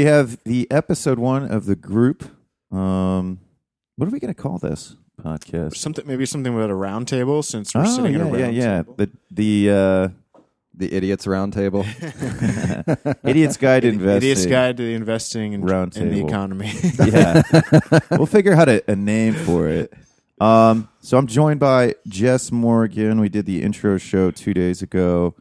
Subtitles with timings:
[0.00, 2.24] we have the episode one of the group.
[2.72, 3.38] Um,
[3.96, 5.76] what are we going to call this podcast?
[5.76, 8.38] Something maybe something about a round table since we're Oh sitting yeah, at a round
[8.38, 8.76] yeah, yeah.
[8.82, 8.94] table.
[8.96, 10.08] The the uh,
[10.72, 11.84] The idiots roundtable.
[13.28, 14.16] idiot's guide to investing.
[14.16, 16.24] Idiot's Guide to Investing in, Round in the.
[16.24, 16.72] Economy.
[17.06, 17.42] yeah,
[18.12, 19.92] we'll figure out a, a name for it.
[20.40, 22.88] Um, so I'm joined by Jess Moore.
[22.90, 25.34] We did the intro show two days ago,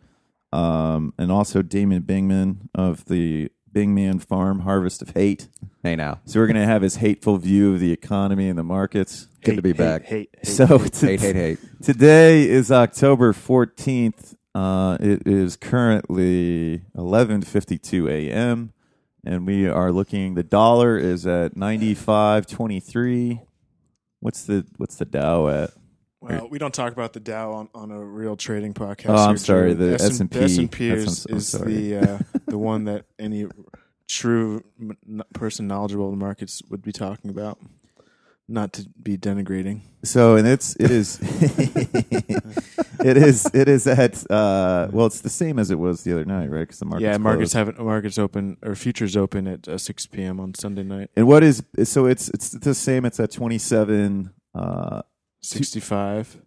[0.52, 5.48] um, and also Damon Bingman of the Bingman Farm Harvest of Hate.
[5.84, 9.28] hey now, So we're gonna have his hateful view of the economy and the markets.
[9.44, 10.04] good to be back.
[10.04, 10.94] Hate, hate, So hate.
[10.94, 11.60] to- hate, hate, hate.
[11.82, 14.36] Today is October 14th.
[14.56, 18.74] Uh, it is currently 11:52 a.m.
[19.24, 23.42] and we are looking the dollar is at 95.23.
[24.22, 25.70] What's the what's the Dow at?
[26.22, 29.10] Well, we don't talk about the Dow on, on a real trading podcast.
[29.10, 30.62] Oh, I'm here, sorry, the S&P, S&P.
[30.66, 31.74] S&P is, I'm- is sorry.
[31.74, 33.46] the uh, the one that any
[34.08, 37.58] true m- person knowledgeable of the markets would be talking about.
[38.52, 39.82] Not to be denigrating.
[40.04, 45.60] So and it's it is it is it is at uh well it's the same
[45.60, 46.62] as it was the other night, right?
[46.62, 47.68] Because the markets yeah, markets closed.
[47.68, 50.40] haven't markets open or futures open at uh, six p.m.
[50.40, 51.12] on Sunday night.
[51.16, 53.06] And what is so it's it's the same.
[53.06, 55.02] It's at 27 uh
[55.42, 56.42] Sixty five.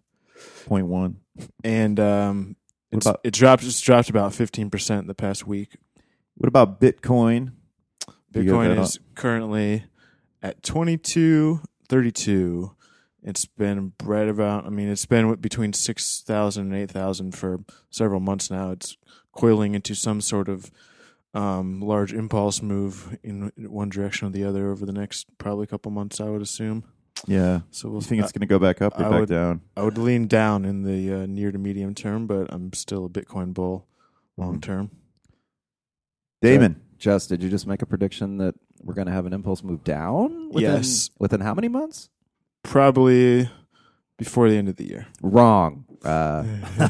[0.65, 1.17] point one.
[1.63, 2.55] and um,
[2.91, 3.63] it's, about- it dropped.
[3.63, 5.75] It's dropped about fifteen percent the past week.
[6.35, 7.53] What about Bitcoin?
[8.33, 9.85] You got Bitcoin is currently
[10.41, 12.75] at twenty two thirty two.
[13.21, 14.65] It's been right about.
[14.65, 18.71] I mean, it's been between six thousand and eight thousand for several months now.
[18.71, 18.97] It's
[19.31, 20.69] coiling into some sort of
[21.33, 25.67] um, large impulse move in one direction or the other over the next probably a
[25.67, 26.19] couple months.
[26.19, 26.83] I would assume.
[27.27, 27.61] Yeah.
[27.71, 29.61] So we'll You think it's going to go back up or I back would- down?
[29.77, 33.09] I would lean down in the uh, near to medium term, but I'm still a
[33.09, 33.87] Bitcoin bull
[34.37, 34.91] long term.
[36.41, 36.81] Damon.
[36.97, 39.83] Jess, did you just make a prediction that we're going to have an impulse move
[39.83, 40.49] down?
[40.49, 41.09] Within, Yes.
[41.19, 42.09] Within how many months?
[42.63, 43.49] Probably
[44.17, 45.07] before the end of the year.
[45.21, 45.85] Wrong.
[46.03, 46.43] Uh,
[46.79, 46.87] All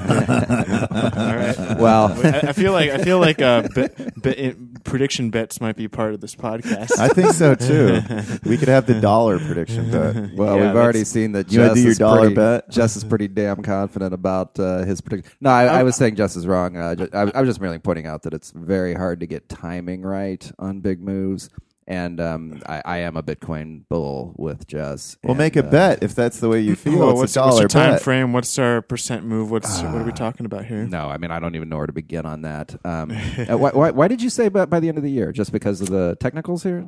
[1.35, 1.55] right.
[1.79, 5.87] well, I, I feel like I feel like uh, bet, bet, prediction bets might be
[5.87, 6.97] part of this podcast.
[6.97, 8.01] I think so too.
[8.49, 10.33] we could have the dollar prediction bet.
[10.35, 12.69] well, Yeah, we've already seen that You Jess do your is dollar pretty, bet?
[12.71, 15.31] Jess is pretty damn confident about uh, his prediction.
[15.41, 16.77] No, I, I was saying Jess is wrong.
[16.77, 20.01] Uh, I, I was just merely pointing out that it's very hard to get timing
[20.01, 21.49] right on big moves.
[21.85, 25.17] And um, I, I am a Bitcoin bull with Jess.
[25.23, 26.97] We'll and, make a uh, bet if that's the way you feel.
[26.97, 28.01] Well, it's what's, a what's your time bet.
[28.01, 28.31] frame?
[28.31, 29.51] What's our percent move?
[29.51, 29.97] What's what Ah.
[29.99, 30.85] are we talking about here?
[30.85, 32.75] No, I mean I don't even know where to begin on that.
[32.85, 33.11] Um,
[33.49, 35.31] uh, why, why, why did you say by, by the end of the year?
[35.33, 36.85] Just because of the technicals here?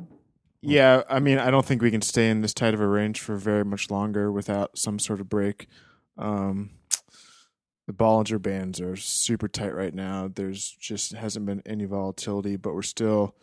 [0.62, 3.20] Yeah, I mean, I don't think we can stay in this tight of a range
[3.20, 5.68] for very much longer without some sort of break.
[6.18, 6.70] Um,
[7.86, 10.28] the Bollinger bands are super tight right now.
[10.34, 13.36] There's just hasn't been any volatility, but we're still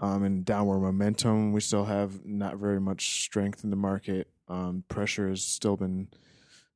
[0.00, 1.52] um, in downward momentum.
[1.52, 4.28] We still have not very much strength in the market.
[4.48, 6.08] Um, pressure has still been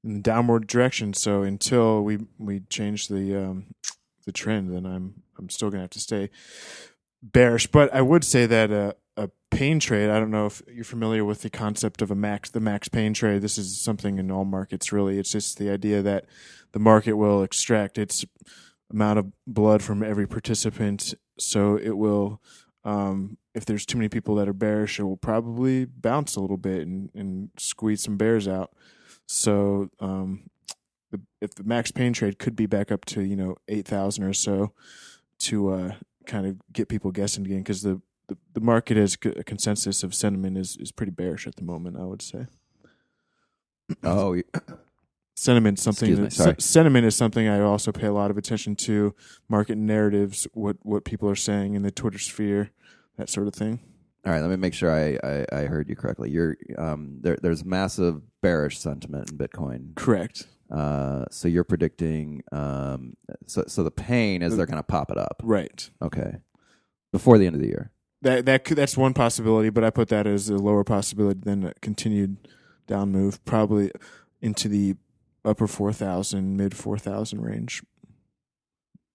[0.05, 1.13] in the downward direction.
[1.15, 3.67] So until we we change the um,
[4.25, 6.31] the trend, then I'm I'm still gonna have to stay
[7.23, 7.67] bearish.
[7.67, 10.11] But I would say that uh, a pain trade.
[10.11, 13.15] I don't know if you're familiar with the concept of a max the max pain
[13.15, 13.43] trade.
[13.43, 14.93] This is something in all markets.
[14.93, 16.27] Really, it's just the idea that
[16.73, 18.25] the market will extract its
[18.91, 21.15] amount of blood from every participant.
[21.39, 22.41] So it will.
[22.87, 26.57] Um, if there's too many people that are bearish, it will probably bounce a little
[26.57, 28.71] bit and, and squeeze some bears out.
[29.27, 30.49] So um,
[31.11, 34.25] the, if the max pain trade could be back up to you know eight thousand
[34.25, 34.73] or so
[35.41, 35.95] to uh,
[36.27, 40.15] kind of get people guessing again because the, the the market has a consensus of
[40.15, 41.97] sentiment is is pretty bearish at the moment.
[41.97, 42.47] I would say
[44.03, 44.41] Oh,
[45.47, 49.15] sentiment something me, that, sentiment is something I also pay a lot of attention to.
[49.49, 52.71] Market narratives, what what people are saying in the Twitter sphere,
[53.17, 53.81] that sort of thing.
[54.27, 54.41] all right.
[54.41, 56.31] Let me make sure I, I, I heard you correctly.
[56.31, 57.39] You're um, there.
[57.41, 59.95] There's massive bearish sentiment in Bitcoin.
[59.95, 60.47] Correct.
[60.71, 62.43] Uh, so you're predicting.
[62.53, 63.15] Um,
[63.47, 65.41] so so the pain is they're going to pop it up.
[65.45, 65.89] Right.
[66.03, 66.39] Okay,
[67.13, 67.93] before the end of the year.
[68.23, 71.65] That that could, that's one possibility, but I put that as a lower possibility than
[71.65, 72.49] a continued
[72.89, 73.93] down move, probably
[74.41, 74.97] into the
[75.47, 77.83] upper four thousand, mid four thousand range.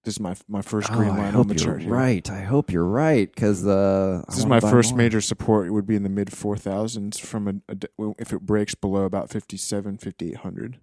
[0.04, 1.92] This is my my first green Oh, I line hope on the you're chart here.
[1.94, 2.28] right.
[2.32, 5.68] I hope you're right because the This is my first major support.
[5.68, 9.04] It would be in the mid four thousands from a, a if it breaks below
[9.04, 10.80] about 57, 5800.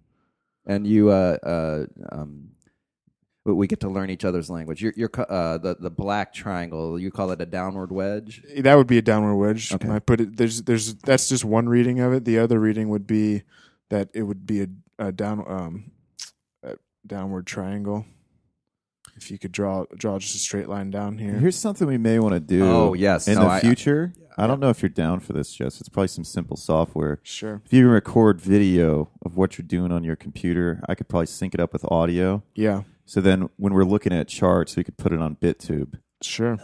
[0.66, 2.50] And you, uh, uh, um,
[3.44, 4.82] we- get to learn each other's language.
[4.82, 6.96] You're, you're, uh, the the black triangle.
[7.00, 8.42] You call it a downward wedge.
[8.58, 9.72] That would be a downward wedge.
[9.72, 9.88] Okay.
[9.88, 12.24] I put it there's there's that's just one reading of it.
[12.24, 13.42] The other reading would be
[13.88, 14.66] that it would be a,
[14.98, 15.90] a down um
[16.62, 16.74] a
[17.06, 18.04] downward triangle.
[19.16, 21.34] if you could draw draw just a straight line down here.
[21.34, 22.64] Here's something we may want to do.
[22.64, 23.26] Oh, yes.
[23.28, 24.12] in No, the I- future.
[24.40, 25.80] I, don't know if you're down for this, Jess.
[25.80, 27.18] It's probably some simple software.
[27.24, 27.60] Sure.
[27.64, 31.26] If you can record video of what you're doing on your computer, I could probably
[31.26, 32.44] sync it up with audio.
[32.54, 32.82] Yeah.
[33.04, 35.98] So then, when we're looking at charts, we could put it on BitTube.
[36.22, 36.56] Sure.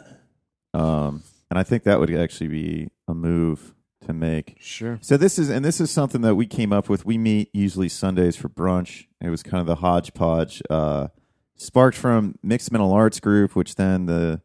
[0.73, 4.57] Um, and I think that would actually be a move to make.
[4.61, 4.99] Sure.
[5.01, 7.05] So this is and this is something that we came up with.
[7.05, 9.07] We meet usually Sundays for brunch.
[9.21, 11.09] It was kind of the hodgepodge, uh,
[11.57, 14.41] sparked from Mixed Mental Arts Group, which then the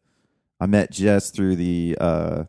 [0.60, 2.44] I met Jess through the uh,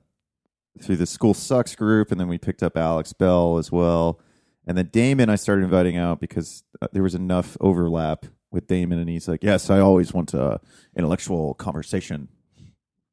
[0.82, 4.20] through the School Sucks group, and then we picked up Alex Bell as well.
[4.68, 9.00] And then Damon, I started inviting out because uh, there was enough overlap with Damon,
[9.00, 10.58] and he's like, "Yes, I always want uh,
[10.96, 12.28] intellectual conversation."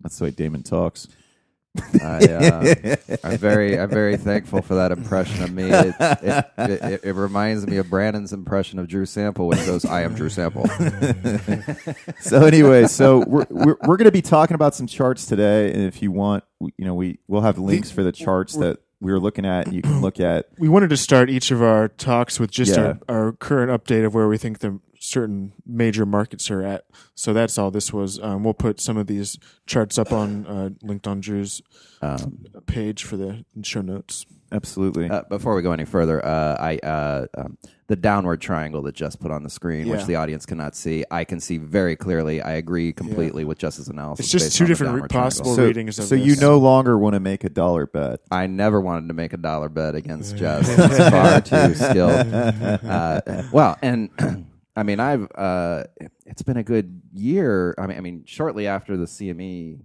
[0.01, 1.09] That's the way Damon talks.
[2.03, 5.65] I, uh, I'm very, I'm very thankful for that impression of me.
[5.71, 10.03] It, it, it, it reminds me of Brandon's impression of Drew Sample, which goes, "I
[10.03, 10.67] am Drew Sample."
[12.21, 15.83] so anyway, so we're we're, we're going to be talking about some charts today, and
[15.83, 19.21] if you want, you know, we we'll have links for the charts that we were
[19.21, 19.73] looking at.
[19.73, 20.49] You can look at.
[20.59, 22.95] We wanted to start each of our talks with just Yeah.
[23.09, 26.85] our, our current update of where we think the certain major markets are at.
[27.15, 28.21] So that's all this was.
[28.21, 31.63] Um, we'll put some of these charts up on uh, linked on Drew's
[32.01, 34.25] Um, page for the show notes.
[34.51, 35.11] Absolutely.
[35.11, 37.59] uh, before we go any further, uh, I uh, um,
[37.89, 41.25] the downward triangle that Jess put on the screen, which the audience cannot see, I
[41.25, 42.41] can see very clearly.
[42.41, 44.25] I agree completely with Jess's analysis.
[44.27, 47.21] It's just two different downward possible so readings of so you no longer want to
[47.21, 48.21] make a dollar bet.
[48.31, 50.67] I never wanted to make a dollar bet against Jess.
[50.67, 52.33] It's far too skilled.
[52.33, 53.21] Uh,
[53.53, 54.09] well, and
[54.79, 55.85] I mean, I've uh,
[56.25, 57.75] it's been a good year.
[57.79, 59.81] I mean, I mean, shortly after the CME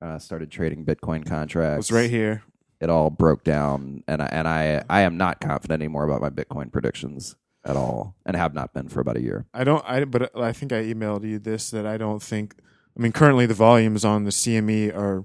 [0.00, 2.44] uh, started trading Bitcoin It contracts, was right here.
[2.80, 6.30] it all broke down, and I, and I I am not confident anymore about my
[6.30, 7.34] Bitcoin predictions
[7.64, 9.46] at all, and have not been for about a year.
[9.52, 9.84] I don't.
[9.84, 12.54] I but I think I emailed you this that I don't think.
[12.96, 15.24] I mean, currently the volumes on the CME are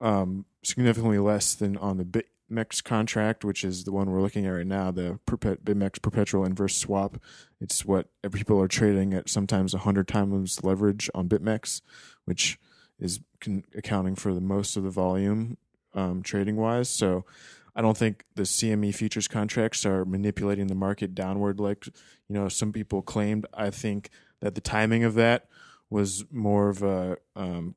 [0.00, 2.04] um, significantly less than on the
[2.52, 6.44] BitMEX contract, which is the one we're looking at right now, the perpet, BitMEX perpetual
[6.44, 7.18] inverse swap.
[7.60, 11.80] It's what people are trading at sometimes hundred times leverage on BitMEX,
[12.24, 12.58] which
[12.98, 15.56] is con- accounting for the most of the volume
[15.94, 16.88] um, trading wise.
[16.88, 17.24] So.
[17.74, 22.50] I don't think the CME futures contracts are manipulating the market downward like you know
[22.50, 23.46] some people claimed.
[23.54, 24.10] I think
[24.40, 25.46] that the timing of that
[25.88, 27.74] was more of a um,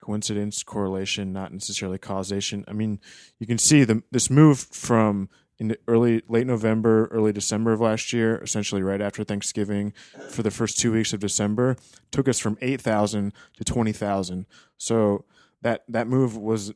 [0.00, 2.64] coincidence, correlation, not necessarily causation.
[2.68, 3.00] I mean,
[3.38, 5.28] you can see the this move from
[5.58, 9.92] in the early late November, early December of last year, essentially right after Thanksgiving,
[10.28, 11.76] for the first two weeks of December,
[12.12, 14.46] took us from eight thousand to twenty thousand.
[14.76, 15.24] So
[15.62, 16.72] that that move was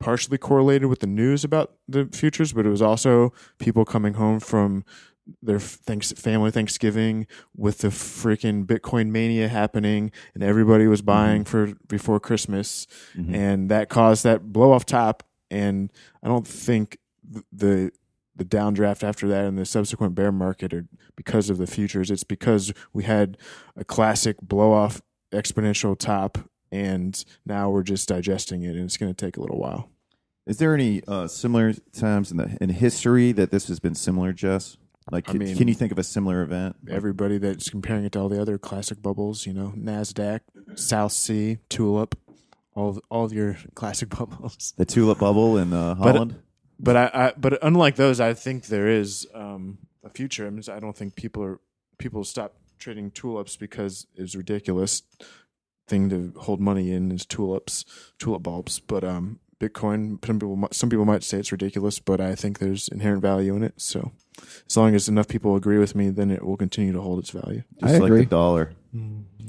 [0.00, 4.40] partially correlated with the news about the futures, but it was also people coming home
[4.40, 4.84] from
[5.42, 7.26] their thanks family Thanksgiving
[7.56, 12.86] with the freaking Bitcoin mania happening, and everybody was buying for before Christmas,
[13.34, 15.22] and that caused that blow off top.
[15.50, 15.92] And
[16.22, 16.98] I don't think
[17.52, 17.90] the
[18.36, 22.10] the downdraft after that and the subsequent bear market are because of the futures.
[22.10, 23.38] It's because we had
[23.76, 25.00] a classic blow off
[25.32, 26.38] exponential top,
[26.72, 29.88] and now we're just digesting it, and it's going to take a little while.
[30.46, 34.32] Is there any uh, similar times in the in history that this has been similar,
[34.32, 34.76] Jess?
[35.10, 36.76] Like, I can, mean- can you think of a similar event?
[36.88, 40.40] everybody that's comparing it to all the other classic bubbles, you know, Nasdaq,
[40.76, 42.14] South Sea, Tulip,
[42.74, 44.74] all of, all of your classic bubbles.
[44.76, 46.40] The tulip bubble in uh, Holland.
[46.78, 50.46] But I, I but unlike those, I think there is um, a future.
[50.46, 51.60] I, mean, I don't think people are
[51.98, 55.02] people stop trading tulips because it's ridiculous
[55.86, 57.84] thing to hold money in is tulips,
[58.18, 58.80] tulip bulbs.
[58.80, 62.88] But um, Bitcoin, some people some people might say it's ridiculous, but I think there's
[62.88, 63.74] inherent value in it.
[63.76, 64.12] So
[64.68, 67.30] as long as enough people agree with me, then it will continue to hold its
[67.30, 67.62] value.
[67.80, 68.20] just I like agree.
[68.20, 68.70] the dollar.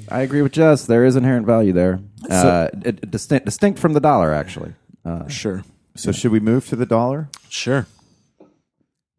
[0.10, 0.86] I agree with Jess.
[0.86, 2.00] There is inherent value there,
[2.30, 4.74] uh, it, distinct, distinct from the dollar, actually.
[5.06, 5.64] Uh, Sure,
[5.96, 7.30] So should we move to the dollar?
[7.50, 7.86] sure.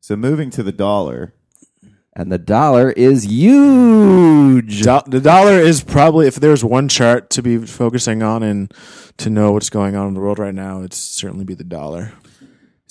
[0.01, 1.33] So moving to the dollar.
[2.15, 4.83] and the dollar is huge.
[4.83, 8.73] Do- the dollar is probably if there's one chart to be focusing on and
[9.19, 12.13] to know what's going on in the world right now, it's certainly be the dollar.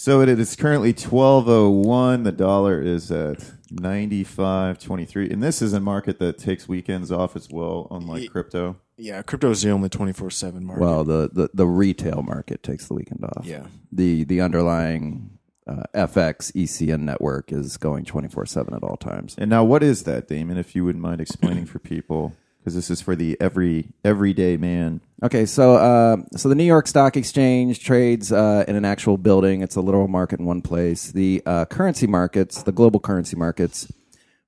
[0.06, 2.22] So it is currently twelve oh one.
[2.22, 6.68] The dollar is at ninety five twenty three, and this is a market that takes
[6.68, 8.76] weekends off as well, unlike crypto.
[8.98, 10.84] Yeah, crypto is the only twenty four seven market.
[10.84, 13.48] Well, the, the, the retail market takes the weekend off.
[13.48, 18.98] yeah, The the underlying uh, FX ECN network is going twenty four seven at all
[18.98, 19.34] times.
[19.40, 20.58] And now, what is that, Damon?
[20.58, 22.36] If you wouldn't mind explaining for people,
[22.66, 25.00] because this is for the every everyday man.
[25.22, 29.62] Okay, so uh, so the New York Stock Exchange trades uh, in an actual building.
[29.62, 31.12] It's a literal market in one place.
[31.12, 33.88] The uh, currency markets, the global currency markets,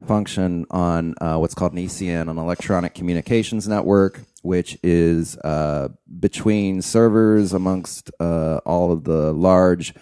[0.07, 6.81] function on uh, what's called an ECN, an electronic communications network, which is uh, between
[6.81, 9.93] servers amongst uh, all of the large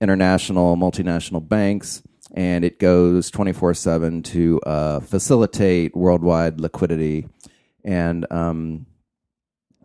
[0.00, 2.04] international, multinational banks.
[2.36, 4.60] And it goes 24 7 to
[5.04, 7.26] facilitate worldwide liquidity.
[7.84, 8.86] And um,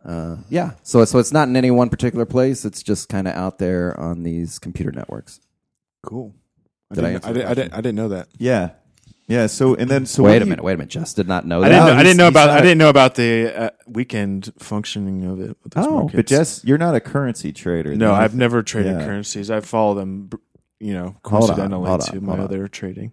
[0.06, 2.64] uh, yeah, so, so it's not in any one particular place.
[2.66, 5.40] It's just kind of out there on these computer networks.
[6.04, 6.34] Cool.
[6.92, 8.28] I Did I didn't, answer I, didn't, I, didn't, I didn't know that.
[8.38, 8.70] Yeah,
[9.28, 9.48] yeah.
[9.48, 10.90] So and then so wait a minute, wait a minute.
[10.90, 11.76] Just did not know I that.
[11.76, 12.50] didn't, know, I didn't know about.
[12.50, 15.58] I didn't know about the uh, weekend functioning of it.
[15.64, 16.16] With those Oh, markets.
[16.16, 17.94] But Jess, you're not a currency trader.
[17.96, 18.14] no.
[18.14, 19.06] I've never traded Yeah.
[19.06, 19.52] currencies.
[19.52, 20.30] I follow them,
[20.80, 22.46] you know, Hold on, coincidentally hold on, to my hold on.
[22.46, 23.12] other trading.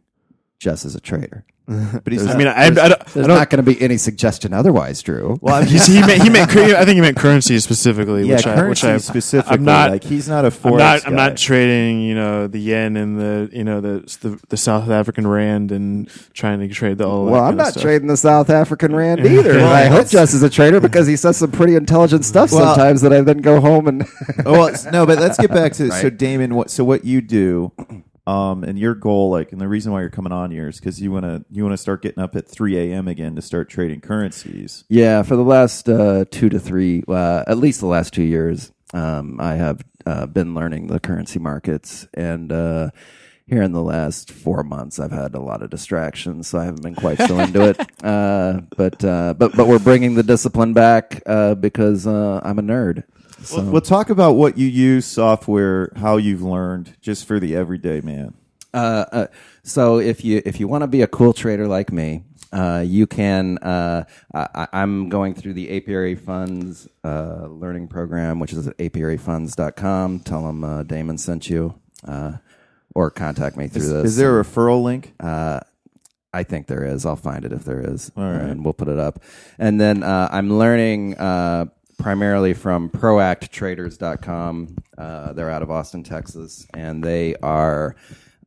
[0.59, 1.45] Jess is a trader.
[1.69, 2.81] But he's I mean, I, I, I don't.
[2.81, 5.37] I There's don't not going to be any suggestion otherwise, Drew.
[5.41, 8.37] well, I'm He's- he meant he meant cur- I think he meant currency specifically, yeah,
[8.37, 9.55] which I which currency I specifically.
[9.57, 11.29] I'm not like he's not a I'm forex not I'm guy.
[11.29, 15.27] not trading you know the yen and the you know the the, the South African
[15.27, 17.25] rand and trying to trade the all.
[17.27, 17.83] Well, I'm not stuff.
[17.83, 19.55] trading the South African rand either.
[19.57, 22.75] Well, I hope Jess is a trader because he says some pretty intelligent stuff Well-
[22.75, 24.05] sometimes that I then go home and.
[24.45, 26.55] oh, well, no, but let's get back to so Damon.
[26.55, 27.73] What so what you do,
[28.27, 31.01] um, and your goal, like, and the reason why you're coming on here is because
[31.01, 33.07] you want to you want to start getting up at 3 a.m.
[33.09, 34.85] again to start trading currencies.
[34.89, 38.73] Yeah, for the last uh, two to three, uh, at least the last two years,
[38.93, 42.91] um, I have uh, been learning the currency markets, and uh,
[43.47, 46.83] here in the last four months, I've had a lot of distractions, so I haven't
[46.83, 47.81] been quite so into it.
[48.07, 52.63] Uh, but uh, but but we're bringing the discipline back uh, because uh, I'm a
[52.63, 53.03] nerd.
[53.43, 58.01] So We'll talk about what you use software, how you've learned, just for the everyday
[58.01, 58.35] man.
[58.73, 59.27] Uh, uh,
[59.63, 63.07] so if you if you want to be a cool trader like me, uh, you
[63.07, 63.59] can.
[63.59, 70.21] Uh, I, I'm going through the Apiary Funds uh, learning program, which is at apiaryfunds.com.
[70.21, 71.75] Tell them uh, Damon sent you,
[72.07, 72.33] uh,
[72.95, 74.05] or contact me through Is, this.
[74.07, 75.15] is there a referral link?
[75.21, 75.61] Uh,
[76.33, 77.07] I think there is.
[77.07, 78.43] I'll find it if there is, All right.
[78.43, 79.23] and we'll put it up.
[79.59, 81.67] And then uh, I'm learning uh,
[81.99, 84.77] primarily from ProactTraders.com.
[84.97, 87.97] Uh, they're out of Austin, Texas, and they are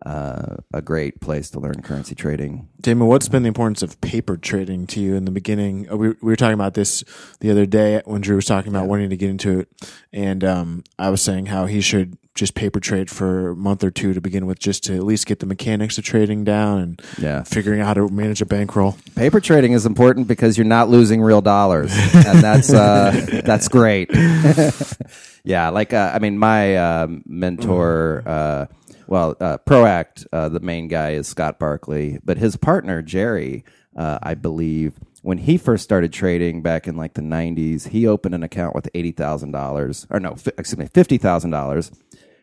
[0.05, 2.69] uh, a great place to learn currency trading.
[2.79, 5.91] Damon, what's been the importance of paper trading to you in the beginning?
[5.91, 7.03] Uh, We, we were talking about this
[7.41, 9.67] the other day when Drew was talking about wanting to get into it,
[10.13, 13.91] and um, I was saying how he should just paper trade for a month or
[13.91, 17.01] two to begin with, just to at least get the mechanics of trading down and
[17.17, 17.43] Yeah.
[17.43, 18.95] figuring out how to manage a bankroll.
[19.15, 24.09] Paper trading is important because you're not losing real dollars, and that's uh, that's great.
[25.43, 28.65] yeah, like uh, I mean, my uh, mentor, uh,
[29.09, 33.63] well, uh, Proact, uh, the main guy is Scott Barkley, but his partner Jerry,
[33.95, 38.35] uh, I believe, when he first started trading back in like the '90s, he opened
[38.35, 41.91] an account with eighty thousand dollars, or no, fi- excuse me, fifty thousand dollars.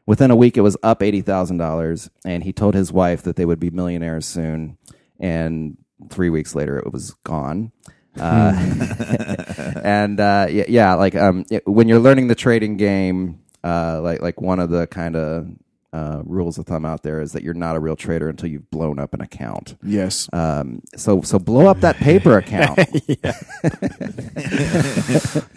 [0.07, 3.37] Within a week, it was up eighty thousand dollars, and he told his wife that
[3.37, 4.77] they would be millionaires soon.
[5.21, 5.77] And
[6.11, 7.73] three weeks later, it was gone.
[8.21, 8.53] Uh,
[9.83, 14.21] and uh, yeah, yeah, like um, it- when you're learning the trading game, uh, like
[14.21, 15.49] like one of the kind of
[15.97, 18.71] uh, rules of thumb out there is that you're not a real trader until you've
[18.71, 19.77] blown up an account.
[19.83, 20.29] Yes.
[20.31, 22.79] Um, so so blow up that paper account.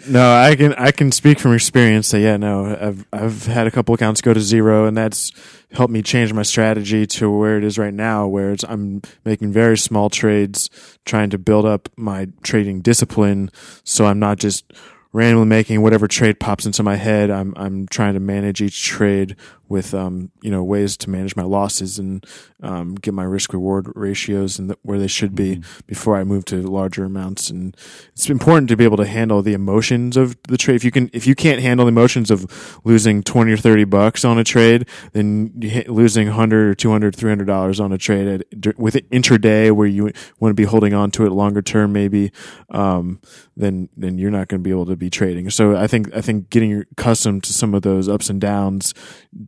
[0.08, 3.70] No, I can I can speak from experience that yeah, no, I've I've had a
[3.70, 5.30] couple accounts go to zero, and that's
[5.72, 9.52] helped me change my strategy to where it is right now, where it's I'm making
[9.52, 10.68] very small trades,
[11.04, 13.50] trying to build up my trading discipline,
[13.84, 14.64] so I'm not just
[15.12, 17.30] randomly making whatever trade pops into my head.
[17.30, 19.36] I'm I'm trying to manage each trade
[19.68, 22.26] with um you know ways to manage my losses and
[22.62, 26.60] um, get my risk reward ratios and where they should be before I move to
[26.60, 27.48] larger amounts.
[27.50, 27.76] And
[28.12, 30.74] it's important to be able to handle the emotions of the trade.
[30.74, 34.24] If you can, if you can't handle the emotions of losing twenty or thirty bucks
[34.24, 35.52] on a trade, then
[35.86, 40.12] losing hundred or 200 300 dollars on a trade at, with it intraday where you
[40.38, 42.32] want to be holding on to it longer term, maybe,
[42.70, 43.20] um,
[43.56, 45.50] then then you're not going to be able to be trading.
[45.50, 48.94] So I think I think getting accustomed to some of those ups and downs,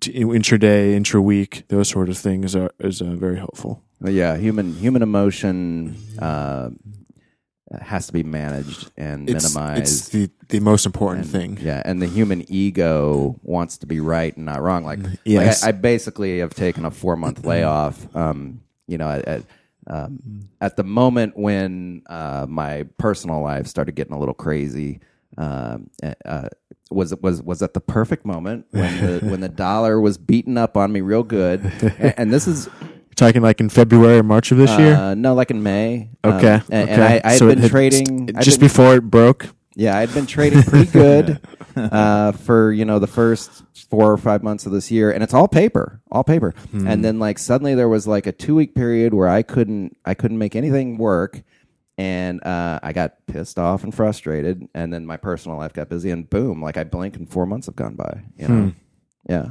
[0.00, 3.82] intraday, intra week, those sort of things are is uh, very helpful.
[4.04, 6.70] Yeah, human human emotion uh,
[7.80, 9.80] has to be managed and It's, minimized.
[9.80, 11.58] it's the the most important And, thing.
[11.66, 14.84] Yeah, and the human ego wants to be right and not wrong.
[14.84, 15.62] Like, Yes.
[15.62, 18.14] like I, I basically have taken a four month layoff.
[18.16, 19.42] Um, you know, at at,
[19.86, 25.00] um, at the moment when uh, my personal life started getting a little crazy.
[25.38, 25.90] Um,
[26.24, 26.48] uh,
[26.90, 30.76] was was was at the perfect moment when the when the dollar was beaten up
[30.76, 31.60] on me real good,
[31.98, 34.94] and, and this is You're talking like in February or March of this year.
[34.94, 36.10] uh, no, like in May.
[36.22, 36.92] Um, Okay, and, okay.
[36.92, 39.48] and I, I had So been had- trading I'd just been- before it broke.
[39.74, 41.40] yeah, I'd been trading pretty good
[41.76, 45.32] uh, for you know the first four or five months of this year, and it's
[45.32, 46.54] all paper, all paper.
[46.74, 50.12] And then like suddenly there was like a two week period where I couldn't I
[50.12, 51.42] couldn't make anything work,
[52.02, 56.10] and uh, I got pissed off and frustrated, and then my personal life got busy,
[56.10, 58.22] and boom, like I blink and four months have gone by.
[58.36, 58.72] You know,
[59.28, 59.50] yeah,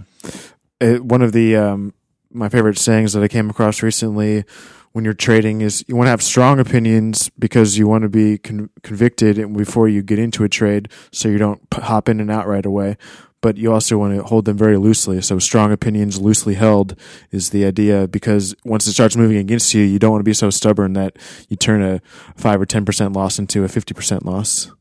[0.81, 1.93] Uh, one of the um,
[2.29, 4.43] my favorite sayings that I came across recently
[4.91, 8.37] when you're trading is you want to have strong opinions because you want to be
[8.37, 12.47] con- convicted before you get into a trade, so you don't hop in and out
[12.47, 12.97] right away.
[13.41, 15.21] But you also want to hold them very loosely.
[15.21, 16.95] So strong opinions, loosely held,
[17.31, 18.07] is the idea.
[18.07, 21.17] Because once it starts moving against you, you don't want to be so stubborn that
[21.49, 22.01] you turn a
[22.35, 24.71] five or ten percent loss into a fifty percent loss.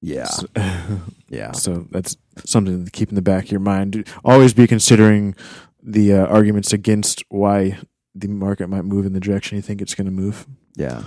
[0.00, 0.28] yeah,
[1.28, 1.52] yeah.
[1.52, 4.06] So that's something to keep in the back of your mind.
[4.24, 5.34] Always be considering
[5.82, 7.78] the uh, arguments against why
[8.14, 10.46] the market might move in the direction you think it's going to move.
[10.76, 11.02] Yeah.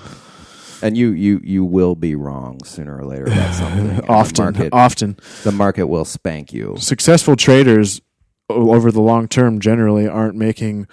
[0.82, 3.90] And you, you, you will be wrong sooner or later about something.
[3.90, 6.76] And often, the market, often the market will spank you.
[6.78, 8.02] successful traders
[8.50, 10.88] over the long term generally aren't making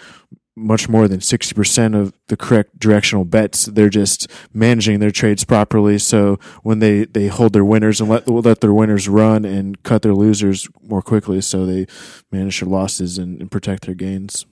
[0.57, 3.67] much more than 60% of the correct directional bets.
[3.67, 5.99] They're just managing their trades properly.
[5.99, 10.03] So when they, they hold their winners and let, let their winners run and cut
[10.03, 11.41] their losers more quickly.
[11.41, 11.87] So they
[12.31, 14.47] manage their losses and, and protect their gains.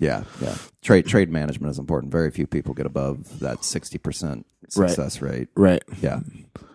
[0.00, 0.56] Yeah, yeah.
[0.82, 2.10] Trade trade management is important.
[2.10, 5.48] Very few people get above that sixty percent success rate.
[5.54, 5.82] Right.
[6.00, 6.20] Yeah,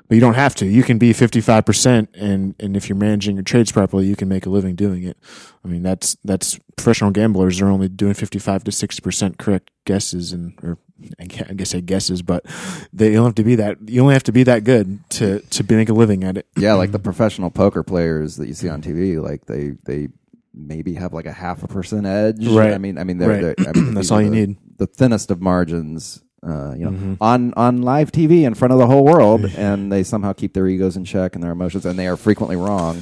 [0.08, 0.66] But you don't have to.
[0.66, 4.46] You can be 55% and, and if you're managing your trades properly, you can make
[4.46, 5.18] a living doing it.
[5.64, 10.58] I mean, that's, that's professional gamblers are only doing 55 to 60% correct guesses and,
[10.62, 10.78] or
[11.20, 12.46] I guess I guesses, but
[12.94, 15.74] they don't have to be that, you only have to be that good to, to
[15.74, 16.48] make a living at it.
[16.58, 16.74] yeah.
[16.74, 20.10] Like the professional poker players that you see on TV, like they they
[20.56, 22.48] maybe have like a half a percent edge.
[22.48, 22.74] Right.
[22.74, 23.56] I mean, I mean, they're, Right.
[23.58, 24.58] they're I mean, That's all you the- need.
[24.78, 26.22] The thinnest of margins.
[26.46, 27.14] Uh, you know, Mm-hmm.
[27.22, 30.68] on on live TV in front of the whole world, and they somehow keep their
[30.68, 33.02] egos in check and their emotions, and they are frequently wrong.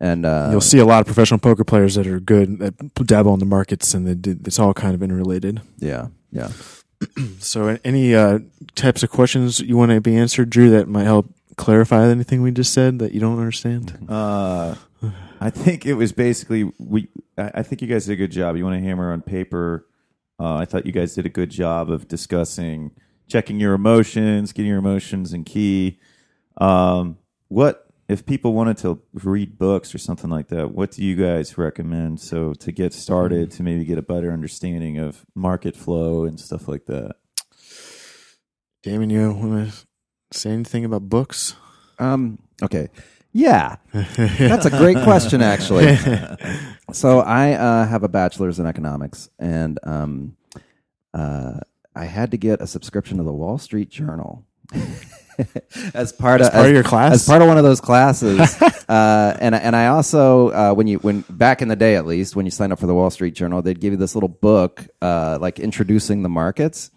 [0.00, 3.34] And uh, You'll see a lot of professional poker players that are good, that dabble
[3.34, 5.60] in the markets and they did, it's all kind of interrelated.
[5.78, 6.50] yeah, yeah.
[7.38, 8.40] So, any uh,
[8.74, 12.50] types of questions you want to be answered, Drew, that might help clarify anything we
[12.50, 14.06] just said that you don't understand?
[14.08, 14.74] Uh,
[15.40, 17.08] I think it was basically we.
[17.36, 18.56] I I think you guys did a good job.
[18.56, 19.86] You want to hammer on paper.
[20.38, 22.92] Uh, I thought you guys did a good job of discussing,
[23.28, 26.00] checking your emotions, getting your emotions in key.
[26.58, 30.72] Um, what if people wanted to read books or something like that?
[30.72, 32.20] What do you guys recommend?
[32.20, 36.68] So to get started, to maybe get a better understanding of market flow and stuff
[36.68, 37.16] like that.
[38.82, 39.86] Damon, you want to
[40.32, 41.54] say anything about books?
[41.98, 42.38] Um.
[42.62, 42.88] Okay.
[43.34, 45.96] Yeah, that's a great question, actually.
[46.92, 50.36] so I uh, have a bachelor's in economics, and um,
[51.14, 51.60] uh,
[51.96, 54.44] I had to get a subscription to the Wall Street Journal.
[55.94, 57.14] as part of part of your class?
[57.14, 60.98] as part of one of those classes, uh, and and I also uh, when you
[60.98, 63.34] when back in the day at least when you signed up for the Wall Street
[63.34, 66.90] Journal, they'd give you this little book uh, like introducing the markets.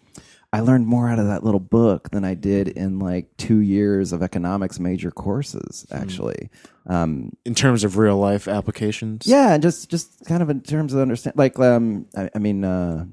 [0.56, 4.14] I learned more out of that little book than I did in like two years
[4.14, 5.86] of economics major courses.
[5.92, 6.50] Actually,
[6.88, 9.28] um, In terms of real life applications?
[9.28, 12.64] yeah, and just just kind of in terms of understand, like, um, I, I mean,
[12.64, 13.06] uh,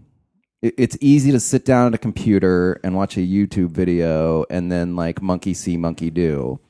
[0.62, 4.70] it, it's easy to sit down at a computer and watch a YouTube video and
[4.70, 6.60] then like monkey see, monkey do.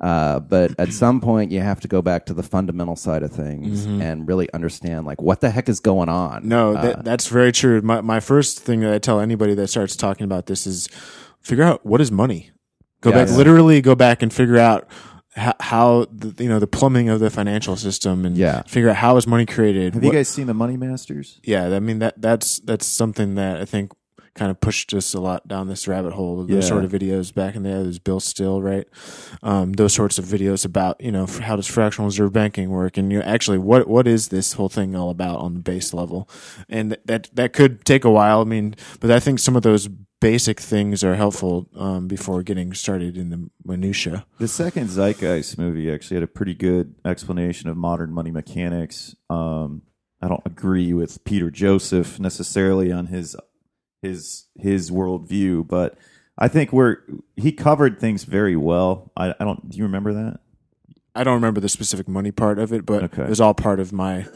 [0.00, 3.32] Uh, but at some point, you have to go back to the fundamental side of
[3.32, 6.46] things and really understand like what the heck is going on.
[6.46, 7.80] No, Uh, that's very true.
[7.82, 10.88] My, my first thing that I tell anybody that starts talking about this is
[11.40, 12.50] figure out what is money.
[13.00, 13.36] Go Yeah, back, yeah.
[13.36, 14.88] literally go back and figure out
[15.34, 18.62] how, how the, you know, the plumbing of the financial system and Yeah.
[18.62, 19.94] figure out how is money created.
[19.94, 21.40] Have you guys seen the Money Masters?
[21.42, 23.92] yeah, I mean that that's that's something that I think
[24.34, 26.68] kind of pushed us a lot down this rabbit hole of those Yeah.
[26.68, 27.82] sort of videos back in the day.
[27.82, 28.86] There's Bill Still, right?
[29.42, 33.10] Um, those sorts of videos about you know how does fractional reserve banking work, and
[33.12, 36.28] you know, actually what what is this whole thing all about on the base level,
[36.68, 38.40] and that that could take a while.
[38.40, 39.88] I mean, but I think some of those
[40.20, 44.26] basic things are helpful um, before getting started in the minutia.
[44.38, 49.14] The second Zeitgeist movie actually had a pretty good explanation of modern money mechanics.
[49.30, 49.82] Um,
[50.20, 53.36] I don't agree with Peter Joseph necessarily on his
[54.02, 55.96] his his worldview, but
[56.36, 56.98] I think we're
[57.36, 59.10] he covered things very well.
[59.16, 59.68] I, I don't.
[59.68, 60.40] Do you remember that?
[61.14, 63.22] I don't remember the specific money part of it, but Okay.
[63.24, 64.26] it was all part of my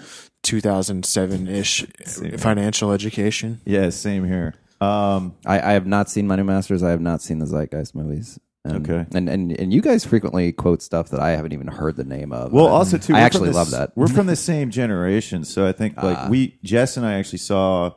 [0.43, 2.37] 2007 ish Same.
[2.39, 3.61] financial education.
[3.65, 4.55] Yeah, same here.
[4.81, 6.83] Um, I, I have not seen Money Masters.
[6.83, 8.39] I have not seen the Zeitgeist movies.
[8.65, 9.07] And, Okay.
[9.17, 12.33] and and and you guys frequently quote stuff that I haven't even heard the name
[12.33, 12.53] of.
[12.53, 13.91] Well, also too, I actually the love that.
[13.97, 16.29] We're from the same generation, so I think like Ah.
[16.29, 17.91] we Jess and I actually saw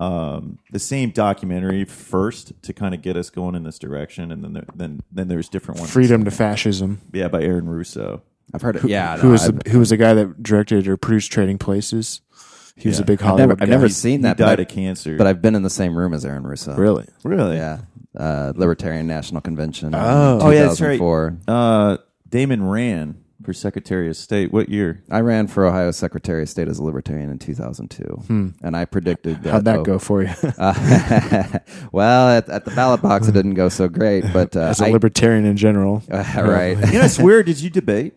[0.00, 4.42] um, the same documentary first to kind of get us going in this direction, and
[4.44, 5.92] then there, then then there's different ones.
[5.92, 7.00] Freedom to Fascism.
[7.12, 8.22] yeah, by Aaron Russo.
[8.54, 8.84] I've heard it.
[8.84, 12.20] Yeah, who was I've- the, who was the guy that directed or produced Trading Places?
[12.76, 13.02] He was Yeah.
[13.02, 13.48] a big I've Hollywood.
[13.58, 15.16] never, I've never He's- seen He that, died but, of cancer.
[15.16, 16.74] But I've been in the same room as Aaron Russo.
[16.76, 17.06] really.
[17.24, 17.80] really, Yeah,
[18.16, 19.94] uh, Libertarian National Convention.
[19.94, 20.38] Oh.
[20.40, 20.96] Oh, yeah, that's right.
[20.98, 21.38] 2004.
[21.48, 21.96] Uh,
[22.28, 23.16] Damon ran
[23.48, 24.52] for Secretary of State.
[24.52, 25.02] What year?
[25.10, 29.42] I ran for Ohio Secretary of State as a Libertarian in 2002, and I predicted
[29.42, 29.50] that.
[29.50, 30.28] How'd that oh, go for you?
[30.58, 31.58] Uh,
[31.92, 34.86] well, at, at the ballot box, it didn't go so great, but uh, As a
[34.86, 36.02] I- libertarian in general.
[36.10, 37.46] uh, right You know, it's weird.
[37.46, 38.14] Did you debate?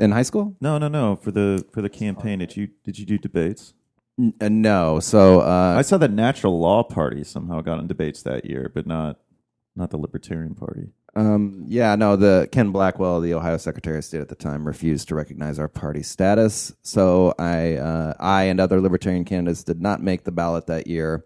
[0.00, 0.56] in high school.
[0.60, 1.14] No, no, no.
[1.14, 3.74] For the for the campaign, did you did you do debates?
[4.18, 8.22] N- uh, no, so uh, I saw the Natural Law Party somehow got in debates
[8.22, 9.20] that year, but not
[9.76, 10.88] not the Libertarian Party.
[11.16, 15.08] Um, yeah, no, the Ken Blackwell, the Ohio Secretary of State at the time, refused
[15.08, 16.72] to recognize our party status.
[16.82, 21.24] So I, uh, I and other Libertarian candidates did not make the ballot that year.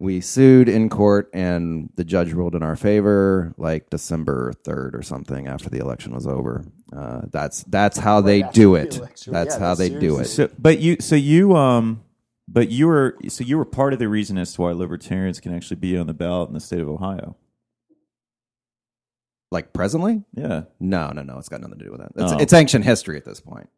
[0.00, 5.02] We sued in court, and the judge ruled in our favor, like December third or
[5.02, 6.64] something after the election was over.
[6.94, 9.00] Uh, that's that's how they do it.
[9.26, 10.24] That's how they do it.
[10.24, 12.02] So, but you, so you, um,
[12.48, 15.54] but you were, so you were part of the reason as to why libertarians can
[15.54, 17.36] actually be on the ballot in the state of Ohio.
[19.50, 20.62] Like presently, Yeah.
[20.80, 21.38] No, no, no.
[21.38, 22.10] It's got nothing to do with that.
[22.16, 22.38] It's, Oh.
[22.38, 23.68] it's ancient history at this point.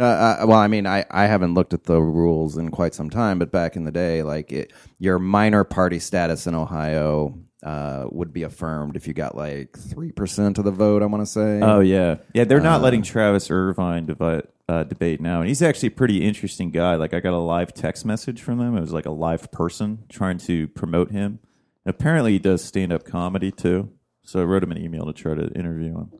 [0.00, 3.10] Uh, uh, well, I mean, I, I haven't looked at the rules in quite some
[3.10, 8.06] time, but back in the day, like it, your minor party status in Ohio uh,
[8.12, 11.02] would be affirmed if you got like three percent of the vote.
[11.02, 11.60] I want to say.
[11.60, 12.44] Oh yeah, yeah.
[12.44, 16.24] They're not Uh, letting Travis Irvine devi- uh, debate now, and he's actually a pretty
[16.24, 16.94] interesting guy.
[16.94, 18.76] Like I got a live text message from him.
[18.76, 21.40] It was like a live person trying to promote him.
[21.84, 23.90] And apparently, he does stand up comedy too.
[24.28, 26.10] So I wrote him an email to try to interview him.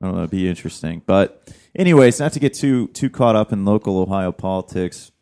[0.00, 1.02] I don't know, it'd be interesting.
[1.04, 5.12] But anyways, not to get too too caught up in local Ohio politics.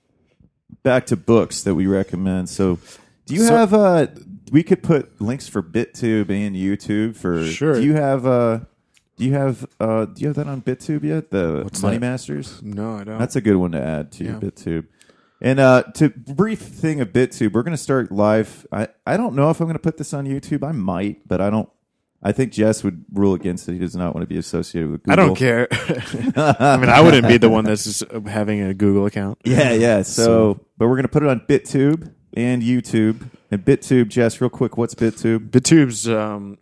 [0.85, 2.49] Back to books that we recommend.
[2.49, 2.79] So,
[3.27, 4.07] do you So- have uh
[4.53, 7.75] we could put links for BitTube and YouTube for Sure.
[7.75, 8.61] Do you have uh
[9.17, 11.31] do you have uh do you have that on BitTube yet?
[11.33, 12.01] The What's Money that?
[12.07, 12.63] Masters?
[12.63, 13.19] No, I don't.
[13.19, 14.39] That's a good one to add to your Yeah.
[14.39, 14.87] BitTube.
[15.45, 18.67] And uh, to brief thing of BitTube, we're going to start live.
[18.73, 20.67] I, I don't know if I'm going to put this on YouTube.
[20.67, 21.69] I might, but I don't.
[22.23, 23.75] I think Jess would rule against it.
[23.75, 25.13] He does not want to be associated with Google.
[25.13, 25.69] I don't care.
[26.37, 29.37] I mean, I wouldn't be the one that's just having a Google account.
[29.45, 30.01] Yeah, yeah.
[30.01, 33.29] So, So- but we're going to put it on BitTube and YouTube.
[33.51, 35.51] And BitTube, Jess, real quick, what's BitTube?
[35.51, 36.57] BitTube's um,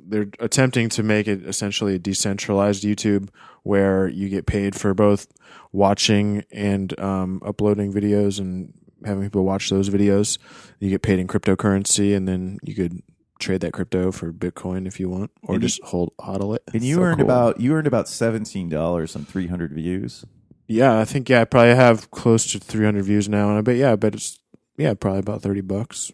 [0.00, 3.30] they're attempting to make it essentially a decentralized YouTube
[3.64, 5.26] where you get paid for both
[5.72, 8.72] watching and um, uploading videos and
[9.04, 10.38] having people watch those videos.
[10.80, 13.02] You get paid in cryptocurrency, and then you could
[13.38, 16.62] trade that crypto for Bitcoin if you want, or And you- just hold hodl it.
[16.74, 17.26] And you So earned cool.
[17.26, 20.24] about you earned about seventeen dollars on three hundred views.
[20.66, 23.76] yeah, I think yeah, I probably have close to 300 views now, and I bet
[23.76, 24.38] yeah, I bet it's
[24.76, 26.12] yeah, probably about 30 bucks.